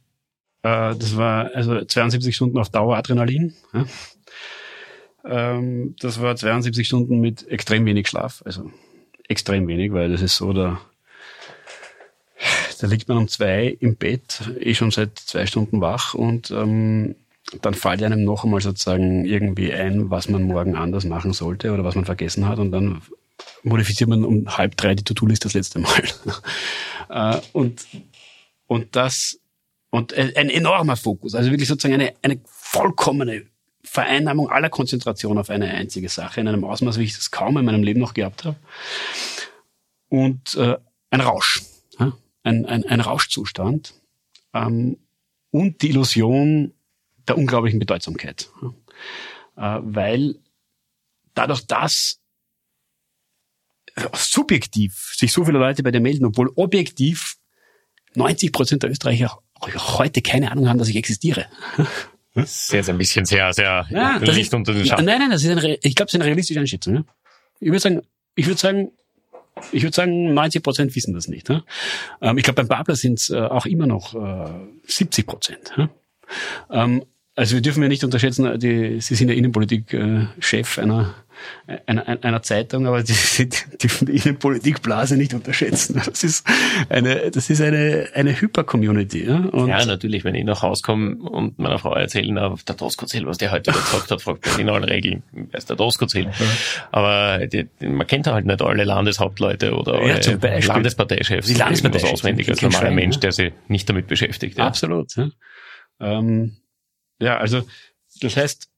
[0.63, 3.53] Äh, das war also 72 Stunden auf Dauer Adrenalin.
[3.73, 3.85] Ja.
[5.25, 8.71] Ähm, das war 72 Stunden mit extrem wenig Schlaf, also
[9.29, 10.81] extrem wenig, weil das ist so, da,
[12.79, 17.15] da liegt man um zwei im Bett, eh schon seit zwei Stunden wach und ähm,
[17.61, 21.83] dann fällt einem noch einmal sozusagen irgendwie ein, was man morgen anders machen sollte oder
[21.83, 23.01] was man vergessen hat und dann
[23.63, 26.03] modifiziert man um halb drei die To-Do-List das letzte Mal.
[27.09, 27.85] äh, und,
[28.67, 29.39] und das,
[29.93, 33.45] und ein enormer Fokus, also wirklich sozusagen eine, eine vollkommene
[33.83, 37.65] Vereinnahmung aller Konzentration auf eine einzige Sache in einem Ausmaß, wie ich das kaum in
[37.65, 38.55] meinem Leben noch gehabt habe.
[40.09, 40.77] Und äh,
[41.11, 41.61] ein Rausch,
[41.99, 42.11] ja?
[42.41, 43.93] ein, ein, ein Rauschzustand
[44.55, 44.97] ähm,
[45.51, 46.73] und die Illusion
[47.27, 48.49] der unglaublichen Bedeutsamkeit.
[49.55, 49.77] Ja?
[49.77, 50.39] Äh, weil
[51.35, 52.19] dadurch, dass
[54.15, 57.37] subjektiv sich so viele Leute bei dir melden, obwohl objektiv
[58.15, 59.37] 90 Prozent der Österreicher
[59.75, 61.45] heute keine Ahnung haben, dass ich existiere.
[62.35, 65.05] Sehr, sehr ein bisschen sehr, sehr ja, Licht ist, unter den Schatten.
[65.05, 66.95] Nein, nein, das ist eine, ich glaube, es ist eine realistische Einschätzung.
[66.95, 67.03] Ja?
[67.59, 68.01] Ich würde sagen,
[68.35, 68.91] ich würde sagen,
[69.71, 71.49] ich würde sagen, 90 Prozent wissen das nicht.
[71.49, 71.63] Ja?
[72.21, 74.51] Ähm, ich glaube, beim Babler sind es äh, auch immer noch äh,
[74.85, 75.73] 70 Prozent.
[75.77, 75.89] Ja?
[76.71, 81.15] Ähm, also wir dürfen ja nicht unterschätzen, die, Sie sind ja Innenpolitik-Chef äh, einer
[81.85, 86.01] einer, einer Zeitung, aber die, die dürfen die Innenpolitikblase nicht unterschätzen.
[86.05, 86.45] Das ist
[86.89, 89.25] eine, das ist eine, eine Hyper-Community.
[89.25, 89.37] Ja?
[89.37, 93.37] Und ja, natürlich, wenn ich nach Hause komme und meiner Frau erzählen, der Doskozil, was
[93.37, 96.29] der heute gesagt hat, fragt mich in allen Regeln, wer ist der Doskozil?
[96.91, 101.47] Aber die, man kennt halt nicht alle Landeshauptleute oder ja, alle Landesparteichefs.
[101.47, 102.13] Die Landesparteichefs.
[102.13, 104.57] auswendig als normaler Mensch, der sich nicht damit beschäftigt.
[104.57, 104.67] Ja.
[104.67, 105.15] Absolut.
[105.15, 105.29] Ja.
[105.99, 106.57] Ähm,
[107.19, 107.63] ja, also
[108.21, 108.69] das heißt,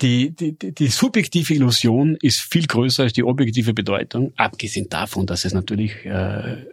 [0.00, 5.44] die, die, die subjektive Illusion ist viel größer als die objektive Bedeutung, abgesehen davon, dass
[5.44, 6.64] es natürlich äh,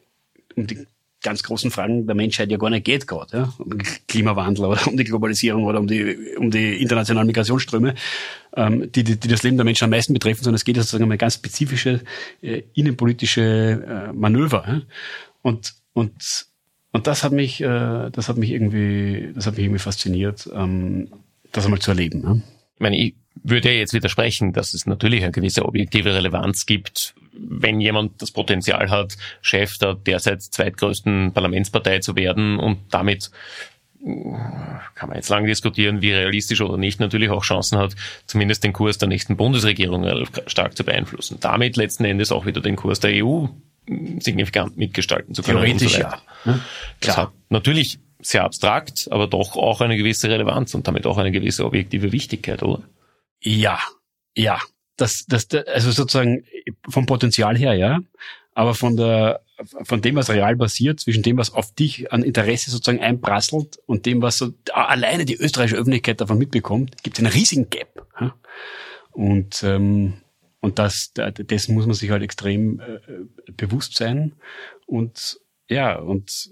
[0.56, 0.88] um die
[1.22, 3.54] ganz großen Fragen der Menschheit ja gar nicht geht gerade, ja?
[3.60, 7.96] um Klimawandel oder um die Globalisierung oder um die, um die internationalen Migrationsströme,
[8.56, 11.04] ähm, die, die, die das Leben der Menschen am meisten betreffen, sondern es geht sozusagen
[11.04, 12.02] um eine ganz spezifische
[12.42, 14.64] äh, innenpolitische äh, Manöver.
[14.68, 14.82] Ja?
[15.42, 16.48] Und, und,
[16.92, 21.10] und das hat mich, äh, das hat mich irgendwie, das hat mich irgendwie fasziniert, ähm,
[21.52, 22.22] das einmal zu erleben.
[22.24, 22.36] Ja?
[22.76, 27.16] Ich meine, ich würde ja jetzt widersprechen, dass es natürlich eine gewisse objektive Relevanz gibt,
[27.34, 33.32] wenn jemand das Potenzial hat, Chef der derzeit zweitgrößten Parlamentspartei zu werden und damit
[34.04, 38.74] kann man jetzt lang diskutieren, wie realistisch oder nicht, natürlich auch Chancen hat, zumindest den
[38.74, 41.38] Kurs der nächsten Bundesregierung stark zu beeinflussen.
[41.40, 43.46] Damit letzten Endes auch wieder den Kurs der EU
[44.20, 45.58] signifikant mitgestalten zu können.
[45.58, 46.22] Theoretisch so ja.
[46.46, 46.60] Ne?
[47.00, 51.32] Das hat natürlich sehr abstrakt, aber doch auch eine gewisse Relevanz und damit auch eine
[51.32, 52.84] gewisse objektive Wichtigkeit, oder?
[53.42, 53.80] Ja,
[54.36, 54.60] ja.
[54.98, 56.44] Das, das, also sozusagen
[56.88, 58.00] vom Potenzial her, ja.
[58.54, 59.42] Aber von der,
[59.84, 64.06] von dem, was real passiert, zwischen dem, was auf dich an Interesse sozusagen einprasselt und
[64.06, 68.06] dem, was so alleine die österreichische Öffentlichkeit davon mitbekommt, gibt es einen riesigen Gap.
[69.12, 70.22] Und, ähm,
[70.62, 74.34] und das, das muss man sich halt extrem äh, bewusst sein.
[74.86, 76.52] Und ja, und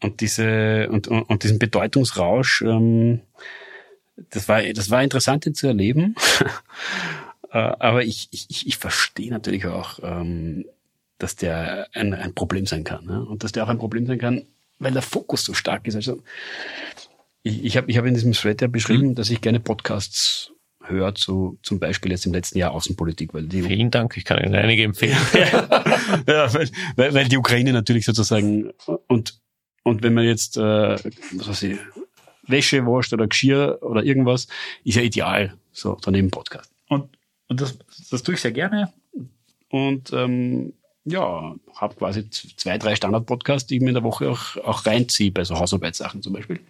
[0.00, 3.20] und diese und, und, und diesen Bedeutungsrausch, ähm,
[4.30, 6.14] das war das war interessant ihn zu erleben.
[7.52, 10.64] äh, aber ich, ich, ich verstehe natürlich auch, ähm,
[11.18, 13.04] dass der ein, ein Problem sein kann.
[13.04, 13.22] Ne?
[13.22, 14.46] Und dass der auch ein Problem sein kann,
[14.78, 15.96] weil der Fokus so stark ist.
[15.96, 16.22] Also
[17.42, 19.14] ich, ich habe ich hab in diesem Thread ja beschrieben, mhm.
[19.14, 20.52] dass ich gerne Podcasts
[20.88, 24.42] höre zu zum Beispiel jetzt im letzten Jahr Außenpolitik, weil die Vielen Dank, ich kann
[24.42, 25.16] Ihnen einige empfehlen.
[26.26, 26.52] ja,
[26.96, 28.70] weil, weil die Ukraine natürlich sozusagen
[29.06, 29.40] und
[29.88, 31.78] und wenn man jetzt, äh, was weiß ich,
[32.46, 34.46] Wäsche wascht oder Geschirr oder irgendwas,
[34.84, 36.70] ist ja ideal, so daneben Podcast.
[36.88, 37.16] Und,
[37.48, 37.78] und das,
[38.10, 38.92] das tue ich sehr gerne.
[39.70, 40.74] Und ähm,
[41.04, 45.30] ja, habe quasi zwei, drei Standard-Podcasts, die ich mir in der Woche auch, auch reinziehe,
[45.30, 46.60] bei so Hausarbeitssachen zum Beispiel.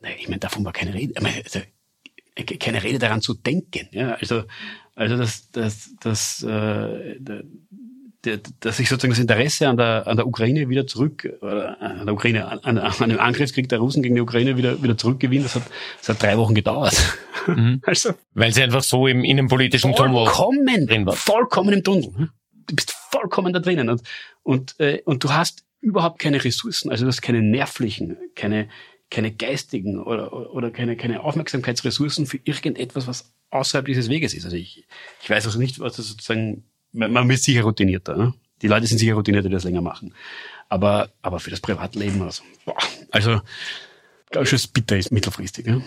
[0.00, 1.14] Naja, ich meine, davon war keine Rede.
[1.16, 1.60] Ich meine, also,
[2.34, 3.88] keine Rede daran zu denken.
[3.92, 4.44] Ja, also,
[4.94, 7.20] also das, das, das, äh,
[8.60, 12.14] dass sich sozusagen das Interesse an der, an der Ukraine wieder zurück, oder an der
[12.14, 15.64] Ukraine, an, an einem Angriffskrieg der Russen gegen die Ukraine wieder, wieder zurückgewinnt, das hat,
[15.98, 16.94] das hat drei Wochen gedauert.
[17.46, 17.82] Mhm.
[17.86, 20.24] Also, Weil sie einfach so im innenpolitischen Tunnel
[20.86, 21.14] drin war.
[21.14, 22.30] Vollkommen im Tunnel.
[22.66, 24.02] Du bist vollkommen da drinnen und,
[24.42, 28.68] und, äh, und du hast überhaupt keine Ressourcen, also du hast keine nervlichen, keine,
[29.10, 34.44] keine geistigen oder, oder keine, keine Aufmerksamkeitsressourcen für irgendetwas, was außerhalb dieses Weges ist.
[34.44, 34.86] Also ich,
[35.22, 36.64] ich weiß also nicht, was das sozusagen
[36.94, 38.16] man wird sicher routinierter.
[38.16, 38.34] Ne?
[38.62, 40.14] Die Leute sind sicher routinierter, die das länger machen.
[40.68, 42.76] Aber, aber für das Privatleben, also, boah,
[43.10, 43.40] also
[44.30, 45.66] ganz schön bitter ist mittelfristig.
[45.66, 45.82] Ja?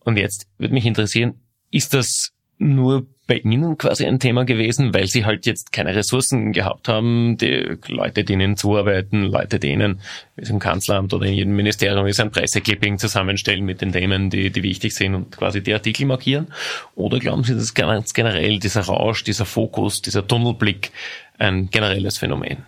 [0.00, 5.06] Und jetzt würde mich interessieren, ist das nur bei Ihnen quasi ein Thema gewesen, weil
[5.06, 10.00] Sie halt jetzt keine Ressourcen gehabt haben, die Leute, die Ihnen zuarbeiten, Leute, die Ihnen,
[10.36, 14.62] im Kanzleramt oder in jedem Ministerium ist, ein Presseclipping zusammenstellen mit den Themen, die, die
[14.62, 16.48] wichtig sind und quasi die Artikel markieren?
[16.94, 20.90] Oder glauben Sie, dass ganz generell dieser Rausch, dieser Fokus, dieser Tunnelblick
[21.38, 22.66] ein generelles Phänomen?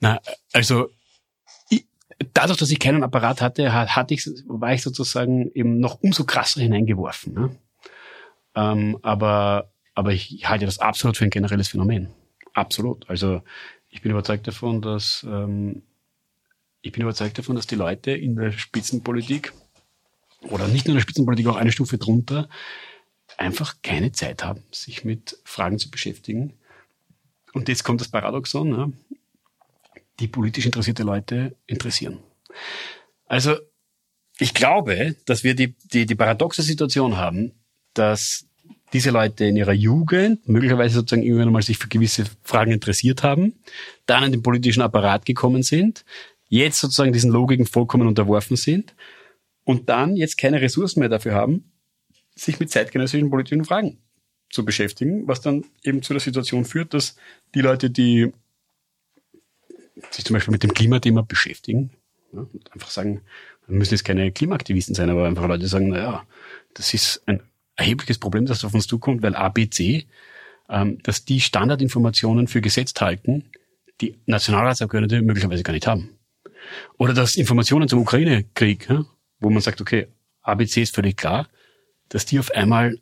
[0.00, 0.20] Na,
[0.52, 0.88] also
[2.32, 6.60] dadurch, dass ich keinen Apparat hatte, hatte ich, war ich sozusagen eben noch umso krasser
[6.60, 7.34] hineingeworfen.
[7.34, 7.50] Ne?
[8.58, 12.08] Ähm, aber, aber ich halte das absolut für ein generelles Phänomen.
[12.54, 13.08] Absolut.
[13.08, 13.42] Also
[13.88, 15.82] ich bin überzeugt davon, dass ähm,
[16.80, 19.52] ich bin überzeugt davon, dass die Leute in der Spitzenpolitik
[20.42, 22.48] oder nicht nur in der Spitzenpolitik, auch eine Stufe drunter,
[23.36, 26.54] einfach keine Zeit haben, sich mit Fragen zu beschäftigen.
[27.52, 28.92] Und jetzt kommt das Paradoxon, ne?
[30.18, 32.18] die politisch interessierte Leute interessieren.
[33.26, 33.56] Also
[34.38, 37.52] ich glaube, dass wir die, die, die paradoxe Situation haben,
[37.94, 38.47] dass
[38.92, 43.54] diese Leute in ihrer Jugend möglicherweise sozusagen irgendwann mal sich für gewisse Fragen interessiert haben,
[44.06, 46.04] dann in den politischen Apparat gekommen sind,
[46.48, 48.94] jetzt sozusagen diesen Logiken vollkommen unterworfen sind
[49.64, 51.70] und dann jetzt keine Ressourcen mehr dafür haben,
[52.34, 53.98] sich mit zeitgenössischen politischen Fragen
[54.50, 57.16] zu beschäftigen, was dann eben zu der Situation führt, dass
[57.54, 58.32] die Leute, die
[60.10, 61.90] sich zum Beispiel mit dem Klimathema beschäftigen,
[62.32, 63.20] ja, einfach sagen,
[63.66, 66.24] müssen jetzt keine Klimaaktivisten sein, aber einfach Leute sagen, naja,
[66.74, 67.42] das ist ein
[67.78, 70.06] erhebliches Problem, das auf uns zukommt, weil ABC,
[70.68, 73.44] ähm, dass die Standardinformationen für gesetzt halten,
[74.00, 76.10] die Nationalratsabgeordnete möglicherweise gar nicht haben.
[76.98, 79.04] Oder dass Informationen zum Ukraine-Krieg, ja,
[79.40, 80.08] wo man sagt, okay,
[80.42, 81.48] ABC ist völlig klar,
[82.08, 82.98] dass die auf einmal,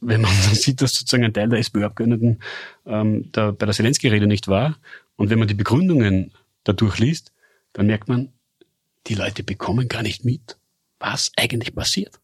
[0.00, 2.40] wenn man sieht, dass sozusagen ein Teil der SPÖ-Abgeordneten
[2.86, 4.76] ähm, da bei der Zelensky-Rede nicht war,
[5.16, 6.32] und wenn man die Begründungen
[6.64, 7.32] dadurch liest,
[7.72, 8.32] dann merkt man,
[9.06, 10.56] die Leute bekommen gar nicht mit,
[10.98, 12.18] was eigentlich passiert.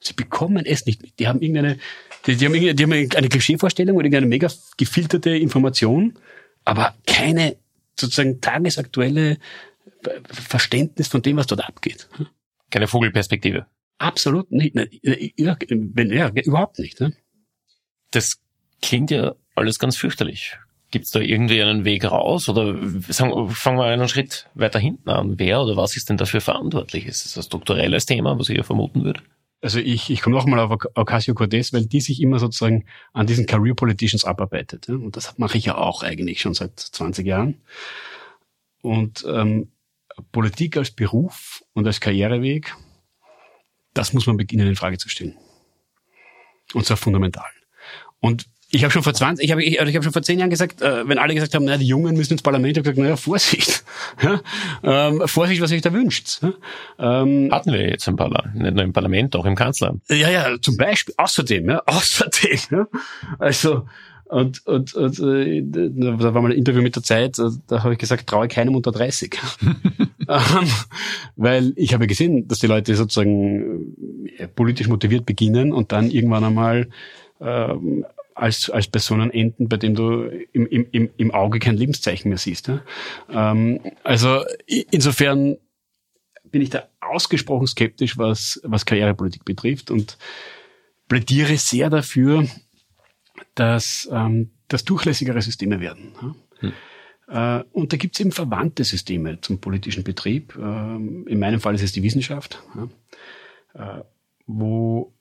[0.00, 1.18] Sie bekommen es nicht mit.
[1.18, 1.78] Die haben irgendeine,
[2.26, 6.18] die, die, haben, die haben eine Klischeevorstellung oder irgendeine mega gefilterte Information,
[6.64, 7.56] aber keine
[7.98, 9.38] sozusagen tagesaktuelle
[10.30, 12.08] Verständnis von dem, was dort abgeht.
[12.70, 13.66] Keine Vogelperspektive.
[13.98, 14.76] Absolut nicht.
[15.02, 17.00] Ja, ja überhaupt nicht.
[17.00, 17.12] Ne?
[18.10, 18.36] Das
[18.82, 20.58] klingt ja alles ganz fürchterlich.
[20.90, 22.48] Gibt es da irgendwie einen Weg raus?
[22.48, 22.76] Oder
[23.08, 25.38] sagen, fangen wir einen Schritt weiter hinten an.
[25.38, 27.06] Wer oder was ist denn dafür verantwortlich?
[27.06, 29.22] Ist das ein strukturelles Thema, was ich ja vermuten würde?
[29.62, 33.74] Also ich, ich komme nochmal auf Ocasio-Cortez, weil die sich immer sozusagen an diesen Career
[33.74, 34.88] Politicians abarbeitet.
[34.88, 34.94] Ja?
[34.94, 37.60] Und das mache ich ja auch eigentlich schon seit 20 Jahren.
[38.82, 39.72] Und ähm,
[40.32, 42.74] Politik als Beruf und als Karriereweg,
[43.94, 45.36] das muss man beginnen in Frage zu stellen.
[46.74, 47.50] Und zwar fundamental.
[48.20, 50.38] Und ich habe schon vor 20, ich habe ich, also ich hab schon vor zehn
[50.38, 52.90] Jahren gesagt, äh, wenn alle gesagt haben, naja, die Jungen müssen ins Parlament, ich habe
[52.90, 53.84] gesagt, naja, Vorsicht.
[54.22, 54.40] Ja?
[54.82, 56.40] Ähm, Vorsicht, was sich da wünscht.
[56.98, 60.02] Ähm, Hatten wir jetzt ein paar, nicht nur im Parlament, auch im Kanzleramt.
[60.08, 62.58] Ja, ja, zum Beispiel, außerdem, ja, außerdem.
[62.70, 62.88] Ja?
[63.38, 63.86] Also,
[64.24, 67.94] und, und, und äh, da war mal ein Interview mit der Zeit, äh, da habe
[67.94, 69.38] ich gesagt, traue keinem unter 30.
[70.28, 70.68] Ähm,
[71.36, 76.42] weil ich habe gesehen, dass die Leute sozusagen äh, politisch motiviert beginnen und dann irgendwann
[76.42, 76.88] einmal
[77.40, 78.04] ähm,
[78.36, 82.68] als, als Personen enden, bei dem du im, im, im Auge kein Lebenszeichen mehr siehst.
[82.68, 82.82] Ja?
[83.30, 85.56] Ähm, also insofern
[86.44, 90.18] bin ich da ausgesprochen skeptisch, was, was Karrierepolitik betrifft und
[91.08, 92.46] plädiere sehr dafür,
[93.54, 96.12] dass, ähm, dass durchlässigere Systeme werden.
[96.20, 96.34] Ja?
[96.58, 96.72] Hm.
[97.28, 100.54] Äh, und da gibt es eben verwandte Systeme zum politischen Betrieb.
[100.56, 103.98] Ähm, in meinem Fall ist es die Wissenschaft, ja?
[103.98, 104.04] äh,
[104.46, 105.14] wo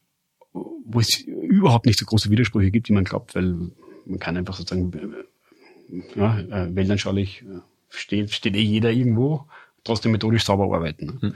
[0.86, 1.26] wo es
[1.66, 3.72] überhaupt nicht so große Widersprüche gibt, wie man glaubt, weil
[4.06, 7.60] man kann einfach sozusagen äh, ja, äh, weltanschaulich äh,
[7.90, 9.46] steht, steht eh jeder irgendwo,
[9.84, 11.20] trotzdem methodisch sauber arbeiten.
[11.22, 11.36] Mhm.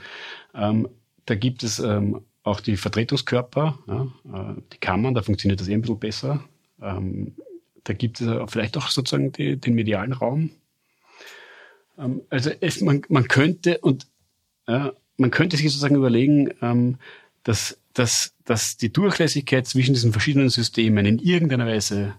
[0.54, 0.88] Ähm,
[1.26, 5.74] da gibt es ähm, auch die Vertretungskörper, ja, äh, die Kammern, da funktioniert das eh
[5.74, 6.44] ein bisschen besser.
[6.80, 7.34] Ähm,
[7.84, 10.50] da gibt es vielleicht auch sozusagen die, den medialen Raum.
[11.98, 14.06] Ähm, also es, man, man könnte und
[14.66, 16.98] äh, man könnte sich sozusagen überlegen, ähm,
[17.42, 22.14] dass dass, dass die Durchlässigkeit zwischen diesen verschiedenen Systemen in irgendeiner Weise,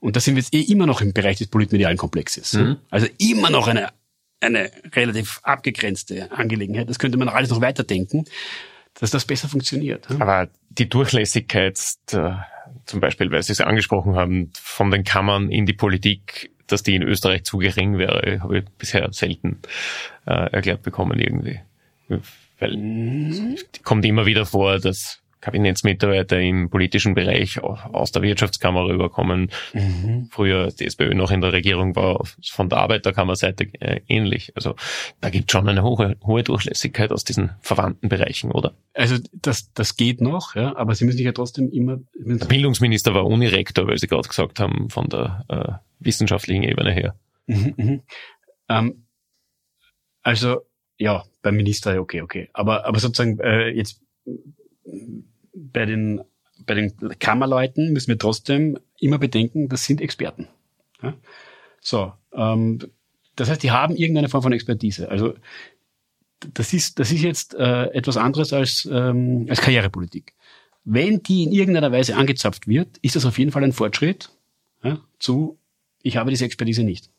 [0.00, 2.78] und da sind wir jetzt eh immer noch im Bereich des politmedialen Komplexes, mhm.
[2.90, 3.88] also immer noch eine,
[4.40, 8.24] eine relativ abgegrenzte Angelegenheit, das könnte man alles noch weiterdenken,
[8.94, 10.10] dass das besser funktioniert.
[10.18, 11.78] Aber die Durchlässigkeit,
[12.12, 12.46] der,
[12.86, 16.94] zum Beispiel, weil Sie es angesprochen haben, von den Kammern in die Politik, dass die
[16.94, 19.60] in Österreich zu gering wäre, habe ich bisher selten
[20.26, 21.60] äh, erklärt bekommen irgendwie.
[22.60, 23.54] Weil mhm.
[23.54, 29.50] es kommt immer wieder vor, dass Kabinettsmitarbeiter im politischen Bereich aus der Wirtschaftskammer rüberkommen.
[29.72, 30.28] Mhm.
[30.30, 34.52] Früher die SPÖ noch in der Regierung war von der Arbeiterkammerseite äh, ähnlich.
[34.54, 34.76] Also
[35.20, 38.74] da gibt schon eine hohe, hohe Durchlässigkeit aus diesen verwandten Bereichen, oder?
[38.92, 41.98] Also das, das geht noch, ja, aber Sie müssen sich ja trotzdem immer...
[42.14, 47.14] Der Bildungsminister war Unirektor, weil Sie gerade gesagt haben, von der äh, wissenschaftlichen Ebene her.
[47.46, 48.02] Mhm, mhm.
[48.68, 49.06] Ähm,
[50.22, 50.60] also
[50.98, 52.48] ja, beim Minister, okay, okay.
[52.52, 54.00] Aber, aber sozusagen äh, jetzt
[55.54, 56.20] bei den,
[56.66, 60.48] bei den Kammerleuten müssen wir trotzdem immer bedenken, das sind Experten.
[61.02, 61.14] Ja?
[61.80, 62.78] So, ähm,
[63.36, 65.08] das heißt, die haben irgendeine Form von Expertise.
[65.08, 65.34] Also
[66.54, 70.34] das ist, das ist jetzt äh, etwas anderes als, ähm, als Karrierepolitik.
[70.84, 74.30] Wenn die in irgendeiner Weise angezapft wird, ist das auf jeden Fall ein Fortschritt
[74.82, 75.58] ja, zu,
[76.02, 77.10] ich habe diese Expertise nicht.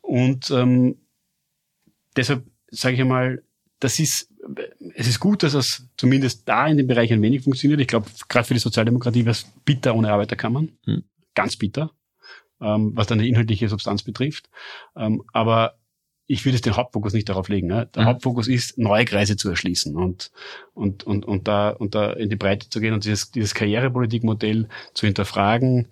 [0.00, 0.96] Und ähm,
[2.16, 3.42] deshalb sage ich einmal,
[3.80, 4.30] das ist,
[4.94, 7.80] es ist gut, dass es zumindest da in dem Bereich ein wenig funktioniert.
[7.80, 10.72] Ich glaube, gerade für die Sozialdemokratie wäre es bitter ohne Arbeiterkammern.
[10.84, 11.04] Hm.
[11.34, 11.90] Ganz bitter,
[12.60, 14.48] ähm, was dann die inhaltliche Substanz betrifft.
[14.96, 15.78] Ähm, aber
[16.26, 17.68] ich würde den Hauptfokus nicht darauf legen.
[17.68, 17.88] Ne?
[17.94, 18.06] Der mhm.
[18.06, 20.32] Hauptfokus ist, neue Kreise zu erschließen und,
[20.74, 24.68] und, und, und, da, und da in die Breite zu gehen und dieses, dieses Karrierepolitikmodell
[24.92, 25.88] zu hinterfragen,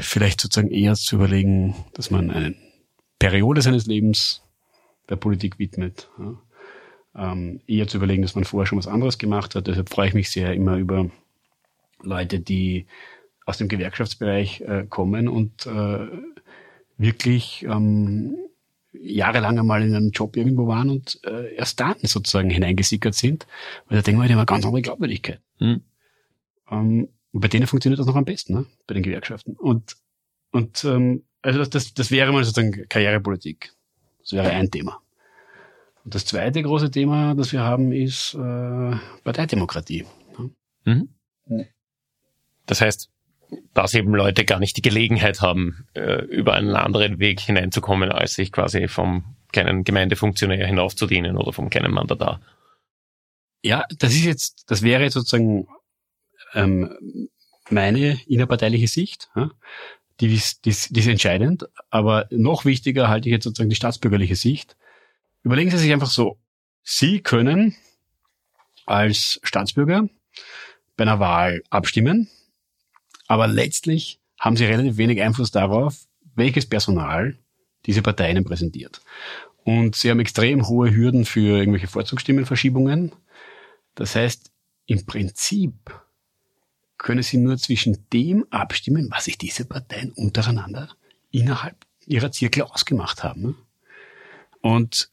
[0.00, 2.54] vielleicht sozusagen eher zu überlegen, dass man eine
[3.18, 4.42] Periode seines Lebens
[5.08, 6.08] der Politik widmet.
[6.18, 6.36] Ja.
[7.16, 9.66] Ähm, eher zu überlegen, dass man vorher schon was anderes gemacht hat.
[9.66, 11.08] Deshalb freue ich mich sehr immer über
[12.02, 12.86] Leute, die
[13.46, 16.06] aus dem Gewerkschaftsbereich äh, kommen und äh,
[16.96, 18.36] wirklich ähm,
[18.92, 23.46] jahrelang einmal in einem Job irgendwo waren und äh, erst dann sozusagen hineingesickert sind,
[23.88, 25.40] weil da denken wir, die haben eine ganz andere Glaubwürdigkeit.
[25.58, 25.82] Mhm.
[26.70, 28.66] Ähm, bei denen funktioniert das noch am besten, ne?
[28.86, 29.56] bei den Gewerkschaften.
[29.56, 29.96] Und,
[30.52, 33.72] und ähm, also das, das, das wäre mal sozusagen Karrierepolitik.
[34.20, 35.02] Das wäre ein Thema.
[36.04, 40.04] Und das zweite große Thema, das wir haben, ist äh, Parteidemokratie.
[40.84, 41.08] Mhm.
[42.66, 43.10] Das heißt,
[43.72, 48.34] dass eben Leute gar nicht die Gelegenheit haben, äh, über einen anderen Weg hineinzukommen, als
[48.34, 52.40] sich quasi vom kleinen Gemeindefunktionär hinaufzudienen oder vom kleinen Mandatar.
[53.62, 55.68] Ja, das ist jetzt, das wäre jetzt sozusagen
[56.54, 57.28] ähm,
[57.70, 59.30] meine innerparteiliche Sicht.
[59.36, 59.50] Ja?
[60.20, 61.66] die ist, die, ist, die ist entscheidend.
[61.90, 64.76] Aber noch wichtiger halte ich jetzt sozusagen die staatsbürgerliche Sicht.
[65.44, 66.38] Überlegen Sie sich einfach so,
[66.82, 67.76] Sie können
[68.86, 70.08] als Staatsbürger
[70.96, 72.30] bei einer Wahl abstimmen,
[73.26, 77.38] aber letztlich haben Sie relativ wenig Einfluss darauf, welches Personal
[77.84, 79.02] diese Partei Ihnen präsentiert.
[79.64, 83.12] Und Sie haben extrem hohe Hürden für irgendwelche Vorzugsstimmenverschiebungen.
[83.94, 84.50] Das heißt,
[84.86, 85.74] im Prinzip
[86.96, 90.88] können sie nur zwischen dem abstimmen, was sich diese Parteien untereinander
[91.30, 91.76] innerhalb
[92.06, 93.58] ihrer Zirkel ausgemacht haben.
[94.60, 95.10] Und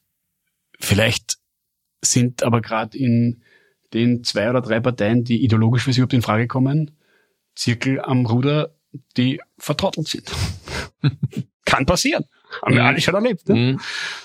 [0.82, 1.38] Vielleicht
[2.02, 3.42] sind aber gerade in
[3.94, 6.92] den zwei oder drei Parteien, die ideologisch für sie überhaupt in Frage kommen,
[7.56, 8.74] Zirkel am Ruder,
[9.18, 10.32] die vertrottelt sind.
[11.66, 12.26] Kann passieren.
[12.62, 12.88] Haben wir mhm.
[12.88, 13.48] alle schon erlebt.
[13.50, 13.56] Ne?
[13.56, 13.80] Mhm.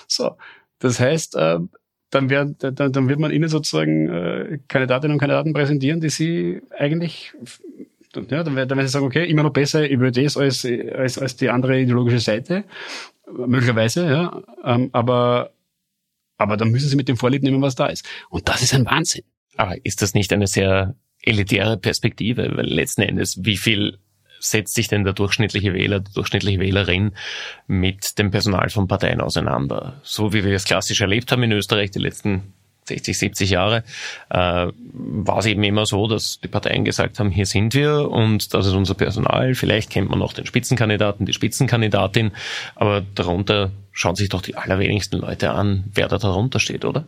[0.07, 0.37] So.
[0.79, 1.59] Das heißt, äh,
[2.09, 6.61] dann, wär, dann, dann wird man ihnen sozusagen äh, Kandidatinnen und Kandidaten präsentieren, die sie
[6.77, 7.33] eigentlich
[8.15, 11.49] ja, dann, werden sie sagen, okay, immer noch besser über das als, als, als die
[11.49, 12.63] andere ideologische Seite,
[13.27, 15.51] möglicherweise, ja, ähm, aber,
[16.37, 18.05] aber dann müssen sie mit dem Vorlieb nehmen, was da ist.
[18.29, 19.23] Und das ist ein Wahnsinn.
[19.55, 22.55] Aber ist das nicht eine sehr elitäre Perspektive?
[22.55, 23.97] Weil letzten Endes, wie viel
[24.39, 27.13] setzt sich denn der durchschnittliche Wähler, die durchschnittliche Wählerin
[27.65, 29.99] mit dem Personal von Parteien auseinander?
[30.03, 32.53] So wie wir es klassisch erlebt haben in Österreich die letzten
[32.87, 33.83] 60, 70 Jahre,
[34.29, 38.53] äh, war es eben immer so, dass die Parteien gesagt haben, hier sind wir und
[38.53, 39.55] das ist unser Personal.
[39.55, 42.31] Vielleicht kennt man noch den Spitzenkandidaten, die Spitzenkandidatin,
[42.75, 47.07] aber darunter schauen sich doch die allerwenigsten Leute an, wer da darunter steht, oder?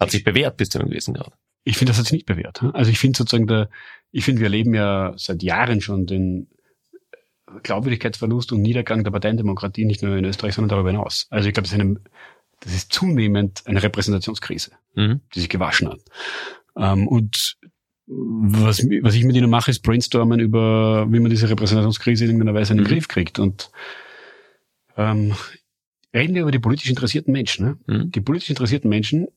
[0.00, 1.32] Hat sich bewährt bis zu einem gewissen Grad.
[1.62, 2.60] Ich finde, das hat sich nicht bewährt.
[2.74, 3.70] Also ich finde sozusagen, der,
[4.10, 6.48] ich finde, wir erleben ja seit Jahren schon den
[7.62, 11.28] Glaubwürdigkeitsverlust und Niedergang der Parteiendemokratie nicht nur in Österreich, sondern darüber hinaus.
[11.30, 12.00] Also ich glaube, eine,
[12.58, 15.20] das ist zunehmend eine Repräsentationskrise, mhm.
[15.34, 16.00] die sich gewaschen hat.
[16.76, 17.58] Ähm, und
[18.06, 22.58] was, was ich mit ihnen mache, ist brainstormen über, wie man diese Repräsentationskrise in irgendeiner
[22.58, 22.88] Weise in den mhm.
[22.88, 23.38] Griff kriegt.
[23.38, 23.70] Und
[24.96, 25.36] ähm,
[26.14, 27.66] reden wir über die politisch interessierten Menschen.
[27.66, 27.76] Ne?
[27.86, 28.10] Mhm.
[28.12, 29.28] Die politisch interessierten Menschen,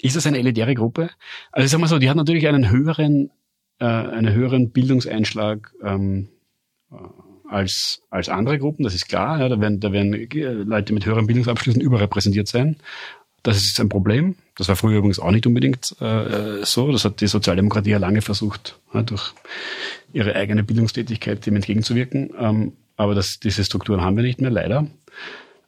[0.00, 1.10] ist das eine elitäre Gruppe?
[1.52, 3.30] Also sagen wir so, die hat natürlich einen höheren,
[3.78, 6.28] äh, einen höheren Bildungseinschlag ähm,
[6.90, 6.96] äh,
[7.48, 9.38] als, als andere Gruppen, das ist klar.
[9.38, 10.12] Ja, da, werden, da werden
[10.66, 12.76] Leute mit höheren Bildungsabschlüssen überrepräsentiert sein.
[13.42, 14.36] Das ist ein Problem.
[14.56, 16.90] Das war früher übrigens auch nicht unbedingt äh, so.
[16.90, 19.34] Das hat die Sozialdemokratie ja lange versucht, ja, durch
[20.12, 22.30] ihre eigene Bildungstätigkeit dem entgegenzuwirken.
[22.38, 24.86] Ähm, aber das, diese Strukturen haben wir nicht mehr, leider.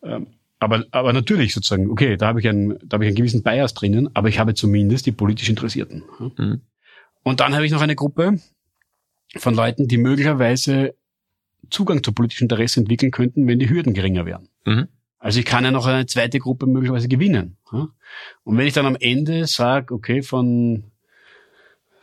[0.03, 0.29] Ähm,
[0.59, 3.75] aber, aber natürlich sozusagen, okay, da habe ich einen, da habe ich einen gewissen Bias
[3.75, 6.03] drinnen, aber ich habe zumindest die politisch Interessierten.
[6.19, 6.63] Mhm.
[7.23, 8.41] Und dann habe ich noch eine Gruppe
[9.37, 10.95] von Leuten, die möglicherweise
[11.71, 14.49] Zugang zu politischem Interesse entwickeln könnten, wenn die Hürden geringer wären.
[14.65, 14.89] Mhm.
[15.19, 17.57] Also ich kann ja noch eine zweite Gruppe möglicherweise gewinnen.
[18.45, 20.85] Und wenn ich dann am Ende sage, okay, von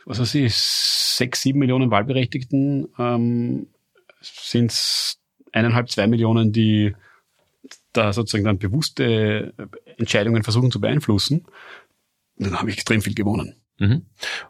[0.04, 3.68] was weiß ich, sechs, sieben Millionen Wahlberechtigten ähm,
[4.20, 5.18] sind es
[5.52, 6.94] eineinhalb, zwei Millionen, die
[7.96, 9.54] da sozusagen dann bewusste
[9.96, 11.44] Entscheidungen versuchen zu beeinflussen,
[12.36, 13.56] dann habe ich extrem viel gewonnen.
[13.78, 14.02] Mhm.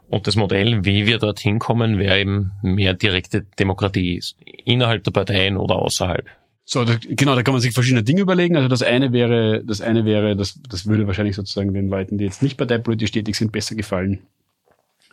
[0.07, 4.21] Und das Modell, wie wir dorthin kommen, wäre eben mehr direkte Demokratie
[4.65, 6.27] innerhalb der Parteien oder außerhalb.
[6.63, 8.55] So, da, genau, da kann man sich verschiedene Dinge überlegen.
[8.55, 12.25] Also das eine wäre, das eine wäre, das, das würde wahrscheinlich sozusagen den Leuten, die
[12.25, 14.21] jetzt nicht parteipolitisch tätig sind, besser gefallen,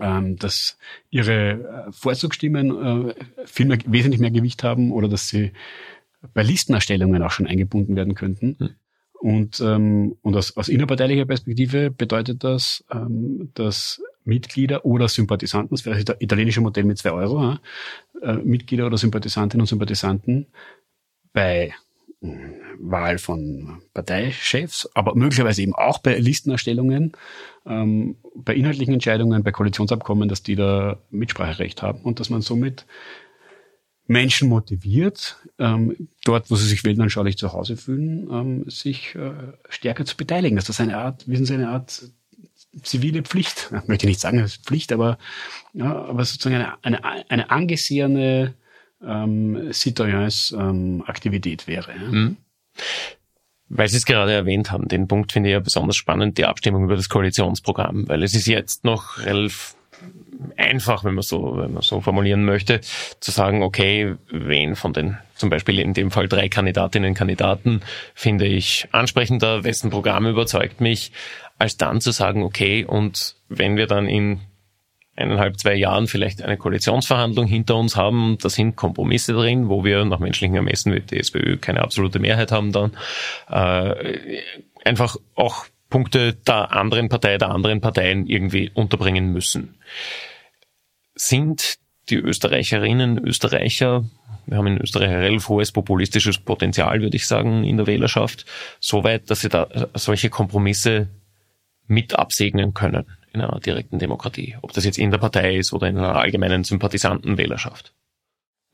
[0.00, 0.78] ähm, dass
[1.10, 3.14] ihre äh, Vorzugsstimmen äh,
[3.44, 5.52] viel mehr, wesentlich mehr Gewicht haben oder dass sie
[6.34, 8.56] bei Listenerstellungen auch schon eingebunden werden könnten.
[8.58, 8.70] Mhm.
[9.22, 15.86] Und, ähm, und aus, aus innerparteilicher Perspektive bedeutet das, ähm, dass Mitglieder oder Sympathisanten, das
[15.86, 17.56] wäre das italienische Modell mit zwei Euro,
[18.20, 20.46] äh, Mitglieder oder Sympathisantinnen und Sympathisanten
[21.32, 21.72] bei
[22.20, 22.26] äh,
[22.80, 27.12] Wahl von Parteichefs, aber möglicherweise eben auch bei Listenerstellungen,
[27.64, 32.86] ähm, bei inhaltlichen Entscheidungen, bei Koalitionsabkommen, dass die da Mitspracherecht haben und dass man somit
[34.06, 39.32] Menschen motiviert, ähm, dort, wo sie sich weltanschaulich zu Hause fühlen, ähm, sich äh,
[39.68, 40.56] stärker zu beteiligen.
[40.56, 42.02] Das ist eine Art, wissen Sie, eine Art
[42.82, 43.70] zivile Pflicht.
[43.82, 45.18] Ich möchte nicht sagen, Pflicht, aber,
[45.72, 48.54] ja, aber sozusagen eine, eine, eine angesehene
[49.04, 51.92] ähm, Citoyens-Aktivität ähm, wäre.
[51.92, 52.08] Ja.
[52.10, 52.36] Mhm.
[53.68, 56.84] Weil Sie es gerade erwähnt haben, den Punkt finde ich ja besonders spannend, die Abstimmung
[56.84, 59.76] über das Koalitionsprogramm, weil es ist jetzt noch relativ
[60.56, 62.80] einfach, wenn man so, wenn man so formulieren möchte,
[63.20, 67.80] zu sagen, okay, wen von den, zum Beispiel in dem Fall drei Kandidatinnen Kandidaten
[68.14, 71.12] finde ich ansprechender, wessen Programm überzeugt mich,
[71.58, 74.40] als dann zu sagen, okay, und wenn wir dann in
[75.14, 80.04] eineinhalb, zwei Jahren vielleicht eine Koalitionsverhandlung hinter uns haben, da sind Kompromisse drin, wo wir
[80.04, 82.92] nach menschlichen Ermessen mit der SPÖ keine absolute Mehrheit haben dann,
[83.50, 84.40] äh,
[84.84, 89.74] einfach auch Punkte der anderen Partei, der anderen Parteien irgendwie unterbringen müssen.
[91.14, 91.74] Sind
[92.08, 94.04] die Österreicherinnen, Österreicher,
[94.46, 98.46] wir haben in Österreich ein relativ hohes populistisches Potenzial, würde ich sagen, in der Wählerschaft,
[98.80, 101.10] so weit, dass sie da solche Kompromisse
[101.86, 105.88] mit absegnen können in einer direkten Demokratie, ob das jetzt in der Partei ist oder
[105.88, 107.94] in einer allgemeinen Sympathisantenwählerschaft.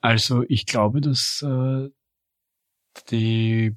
[0.00, 1.88] Also ich glaube, dass äh,
[3.10, 3.74] die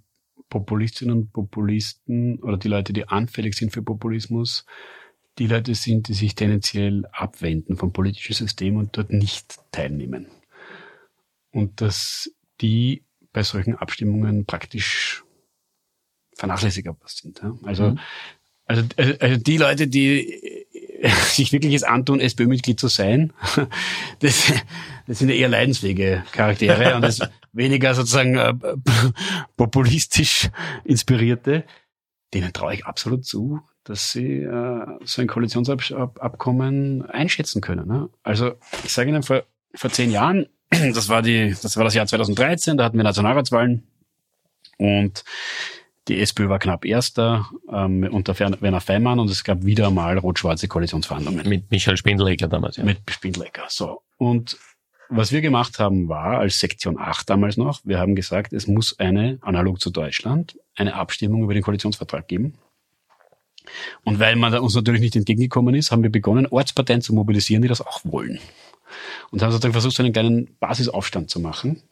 [0.51, 4.65] Populistinnen und Populisten oder die Leute, die anfällig sind für Populismus,
[5.39, 10.27] die Leute sind, die sich tendenziell abwenden vom politischen System und dort nicht teilnehmen.
[11.51, 12.29] Und dass
[12.59, 15.23] die bei solchen Abstimmungen praktisch
[16.35, 17.41] vernachlässigbar sind.
[17.63, 17.99] Also, mhm.
[18.65, 20.65] Also, also, also die Leute, die
[21.27, 23.33] sich wirklich es antun, SPÖ-Mitglied zu sein,
[24.19, 24.53] das,
[25.07, 27.21] das sind ja eher leidensfähige Charaktere und das
[27.53, 28.53] weniger sozusagen äh,
[29.57, 30.49] populistisch
[30.83, 31.65] inspirierte.
[32.33, 37.87] Denen traue ich absolut zu, dass sie äh, so ein Koalitionsabkommen einschätzen können.
[37.87, 38.09] Ne?
[38.23, 39.43] Also ich sage Ihnen, vor,
[39.75, 43.83] vor zehn Jahren, das war, die, das war das Jahr 2013, da hatten wir Nationalratswahlen
[44.77, 45.23] und
[46.07, 50.67] die SPÖ war knapp Erster ähm, unter Werner Feimann und es gab wieder mal rot-schwarze
[50.67, 51.47] Koalitionsverhandlungen.
[51.47, 52.83] Mit Michael Spindlecker damals, ja.
[52.83, 54.01] Mit Spindlecker, so.
[54.17, 54.57] Und
[55.13, 58.97] was wir gemacht haben, war als Sektion 8 damals noch, wir haben gesagt, es muss
[58.97, 62.53] eine, analog zu Deutschland, eine Abstimmung über den Koalitionsvertrag geben.
[64.03, 67.67] Und weil man uns natürlich nicht entgegengekommen ist, haben wir begonnen, Ortsparteien zu mobilisieren, die
[67.67, 68.39] das auch wollen.
[69.31, 71.83] Und haben sozusagen versucht, so einen kleinen Basisaufstand zu machen.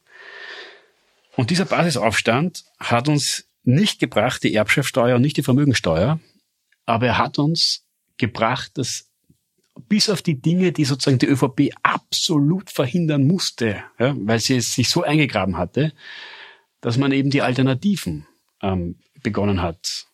[1.35, 6.19] Und dieser Basisaufstand hat uns nicht gebracht, die Erbschaftssteuer und nicht die Vermögensteuer,
[6.85, 7.85] aber er hat uns
[8.17, 9.08] gebracht, dass
[9.87, 14.73] bis auf die Dinge, die sozusagen die ÖVP absolut verhindern musste, ja, weil sie es
[14.73, 15.93] sich so eingegraben hatte,
[16.81, 18.27] dass man eben die Alternativen
[18.61, 20.05] ähm, begonnen hat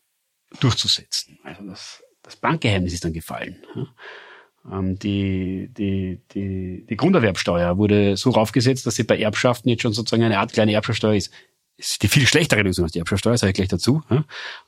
[0.59, 1.39] durchzusetzen.
[1.43, 3.63] Also das, das Bankgeheimnis ist dann gefallen.
[3.76, 4.80] Ja.
[4.80, 9.93] Ähm, die, die, die, die Grunderwerbsteuer wurde so raufgesetzt, dass sie bei Erbschaften jetzt schon
[9.93, 11.32] sozusagen eine Art kleine Erbschaftssteuer ist
[11.78, 14.01] ist die viel schlechtere Lösung als die Erbschaftssteuer, sage ich gleich dazu.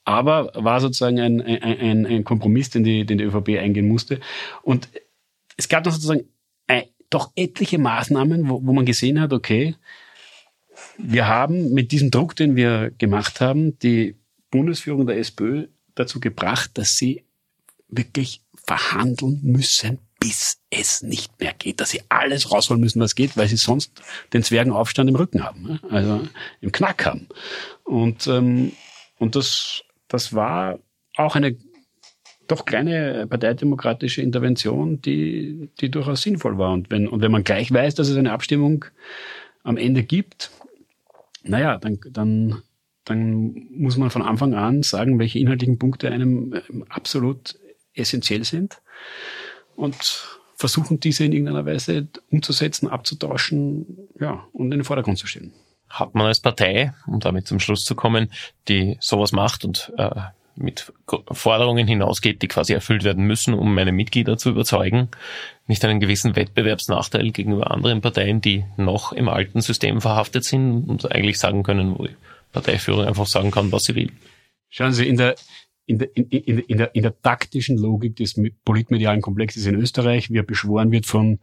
[0.04, 4.20] Aber war sozusagen ein, ein, ein Kompromiss, den die, den die ÖVP eingehen musste.
[4.62, 4.90] Und
[5.56, 6.26] es gab dann sozusagen
[6.68, 9.76] ein, doch etliche Maßnahmen, wo, wo man gesehen hat, okay,
[10.98, 14.16] wir haben mit diesem Druck, den wir gemacht haben, die
[14.52, 17.24] Bundesführung der SPÖ dazu gebracht, dass sie
[17.88, 23.38] wirklich verhandeln müssen, bis es nicht mehr geht, dass sie alles rausholen müssen, was geht,
[23.38, 23.92] weil sie sonst
[24.34, 25.80] den Zwergenaufstand im Rücken haben, ne?
[25.90, 26.28] also
[26.62, 27.28] im Knack haben.
[27.84, 28.72] Und, ähm,
[29.20, 30.80] und das, das war
[31.16, 31.58] auch eine
[32.48, 36.72] doch kleine parteidemokratische Intervention, die, die durchaus sinnvoll war.
[36.72, 38.86] Und wenn, und wenn man gleich weiß, dass es eine Abstimmung
[39.64, 40.52] am Ende gibt,
[41.44, 42.62] naja, dann, dann,
[43.04, 47.60] dann muss man von Anfang an sagen, welche inhaltlichen Punkte einem ähm, absolut
[47.94, 48.82] essentiell sind
[49.78, 55.54] und versuchen, diese in irgendeiner Weise umzusetzen, abzutauschen, ja, und in den Vordergrund zu stellen.
[55.88, 58.32] Hat man als Partei, um damit zum Schluss zu kommen,
[58.68, 60.10] die sowas macht und äh,
[60.56, 60.92] mit
[61.32, 65.10] Forderungen hinausgeht, die quasi erfüllt werden müssen, um meine Mitglieder zu überzeugen,
[65.68, 71.12] nicht einen gewissen Wettbewerbsnachteil gegenüber anderen Parteien, die noch im alten System verhaftet sind und
[71.12, 72.16] eigentlich sagen können, wo die
[72.52, 74.12] Parteiführung einfach sagen kann, was sie will.
[74.70, 75.36] Schauen Sie, in der,
[75.88, 80.30] in der, in, in, in, der, in der taktischen Logik des politmedialen Komplexes in Österreich,
[80.30, 81.40] wie er beschworen wird von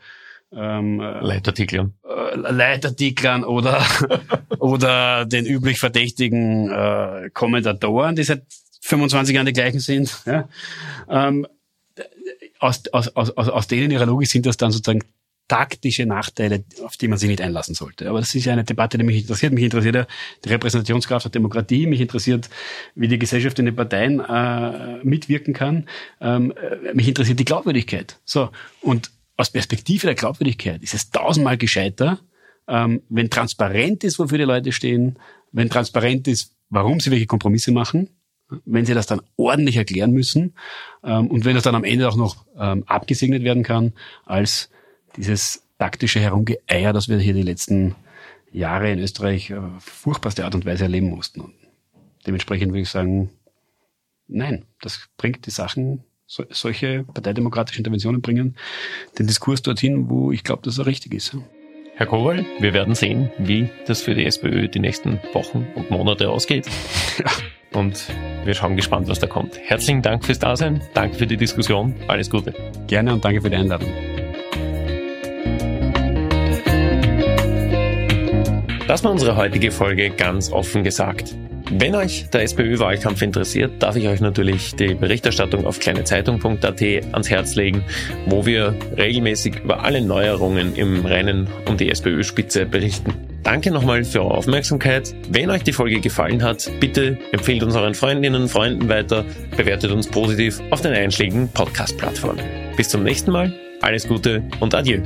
[0.52, 1.94] ähm, Leitartiklern.
[2.04, 3.84] Äh, Leitartiklern oder,
[4.58, 8.44] oder den üblich verdächtigen äh, Kommentatoren, die seit
[8.82, 10.22] 25 Jahren die gleichen sind.
[10.26, 10.48] Ja?
[11.08, 11.46] Ähm,
[12.58, 15.04] aus, aus, aus, aus denen ihrer Logik sind das dann sozusagen
[15.48, 18.08] taktische Nachteile, auf die man sich nicht einlassen sollte.
[18.08, 19.52] Aber das ist ja eine Debatte, die mich interessiert.
[19.52, 20.06] Mich interessiert ja
[20.44, 21.86] die Repräsentationskraft der Demokratie.
[21.86, 22.48] Mich interessiert,
[22.94, 25.86] wie die Gesellschaft in den Parteien äh, mitwirken kann.
[26.20, 28.18] Ähm, äh, mich interessiert die Glaubwürdigkeit.
[28.24, 32.20] So und aus Perspektive der Glaubwürdigkeit ist es tausendmal gescheiter,
[32.68, 35.18] ähm, wenn transparent ist, wofür die Leute stehen,
[35.52, 38.10] wenn transparent ist, warum sie welche Kompromisse machen,
[38.64, 40.54] wenn sie das dann ordentlich erklären müssen
[41.02, 43.92] ähm, und wenn das dann am Ende auch noch ähm, abgesegnet werden kann
[44.24, 44.70] als
[45.16, 47.94] dieses taktische Herumgeeier, das wir hier die letzten
[48.52, 51.40] Jahre in Österreich auf äh, furchtbarste Art und Weise erleben mussten.
[51.40, 51.54] Und
[52.26, 53.30] dementsprechend würde ich sagen,
[54.28, 58.56] nein, das bringt die Sachen, so, solche parteidemokratische Interventionen bringen
[59.18, 61.36] den Diskurs dorthin, wo ich glaube, dass er richtig ist.
[61.96, 66.30] Herr Kowal, wir werden sehen, wie das für die SPÖ die nächsten Wochen und Monate
[66.30, 66.66] ausgeht.
[67.18, 67.30] Ja.
[67.78, 68.08] Und
[68.44, 69.58] wir schauen gespannt, was da kommt.
[69.58, 72.54] Herzlichen Dank fürs Dasein, danke für die Diskussion, alles Gute.
[72.86, 74.13] Gerne und danke für die Einladung.
[78.94, 81.34] Das war unsere heutige Folge ganz offen gesagt.
[81.68, 87.56] Wenn euch der SPÖ-Wahlkampf interessiert, darf ich euch natürlich die Berichterstattung auf kleinezeitung.at ans Herz
[87.56, 87.82] legen,
[88.26, 93.12] wo wir regelmäßig über alle Neuerungen im Rennen um die SPÖ-Spitze berichten.
[93.42, 95.12] Danke nochmal für eure Aufmerksamkeit.
[95.28, 99.24] Wenn euch die Folge gefallen hat, bitte empfehlt uns euren Freundinnen und Freunden weiter,
[99.56, 102.44] bewertet uns positiv auf den einschlägigen Podcast-Plattformen.
[102.76, 105.00] Bis zum nächsten Mal, alles Gute und Adieu.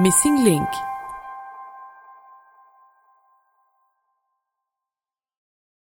[0.00, 0.89] Missing Link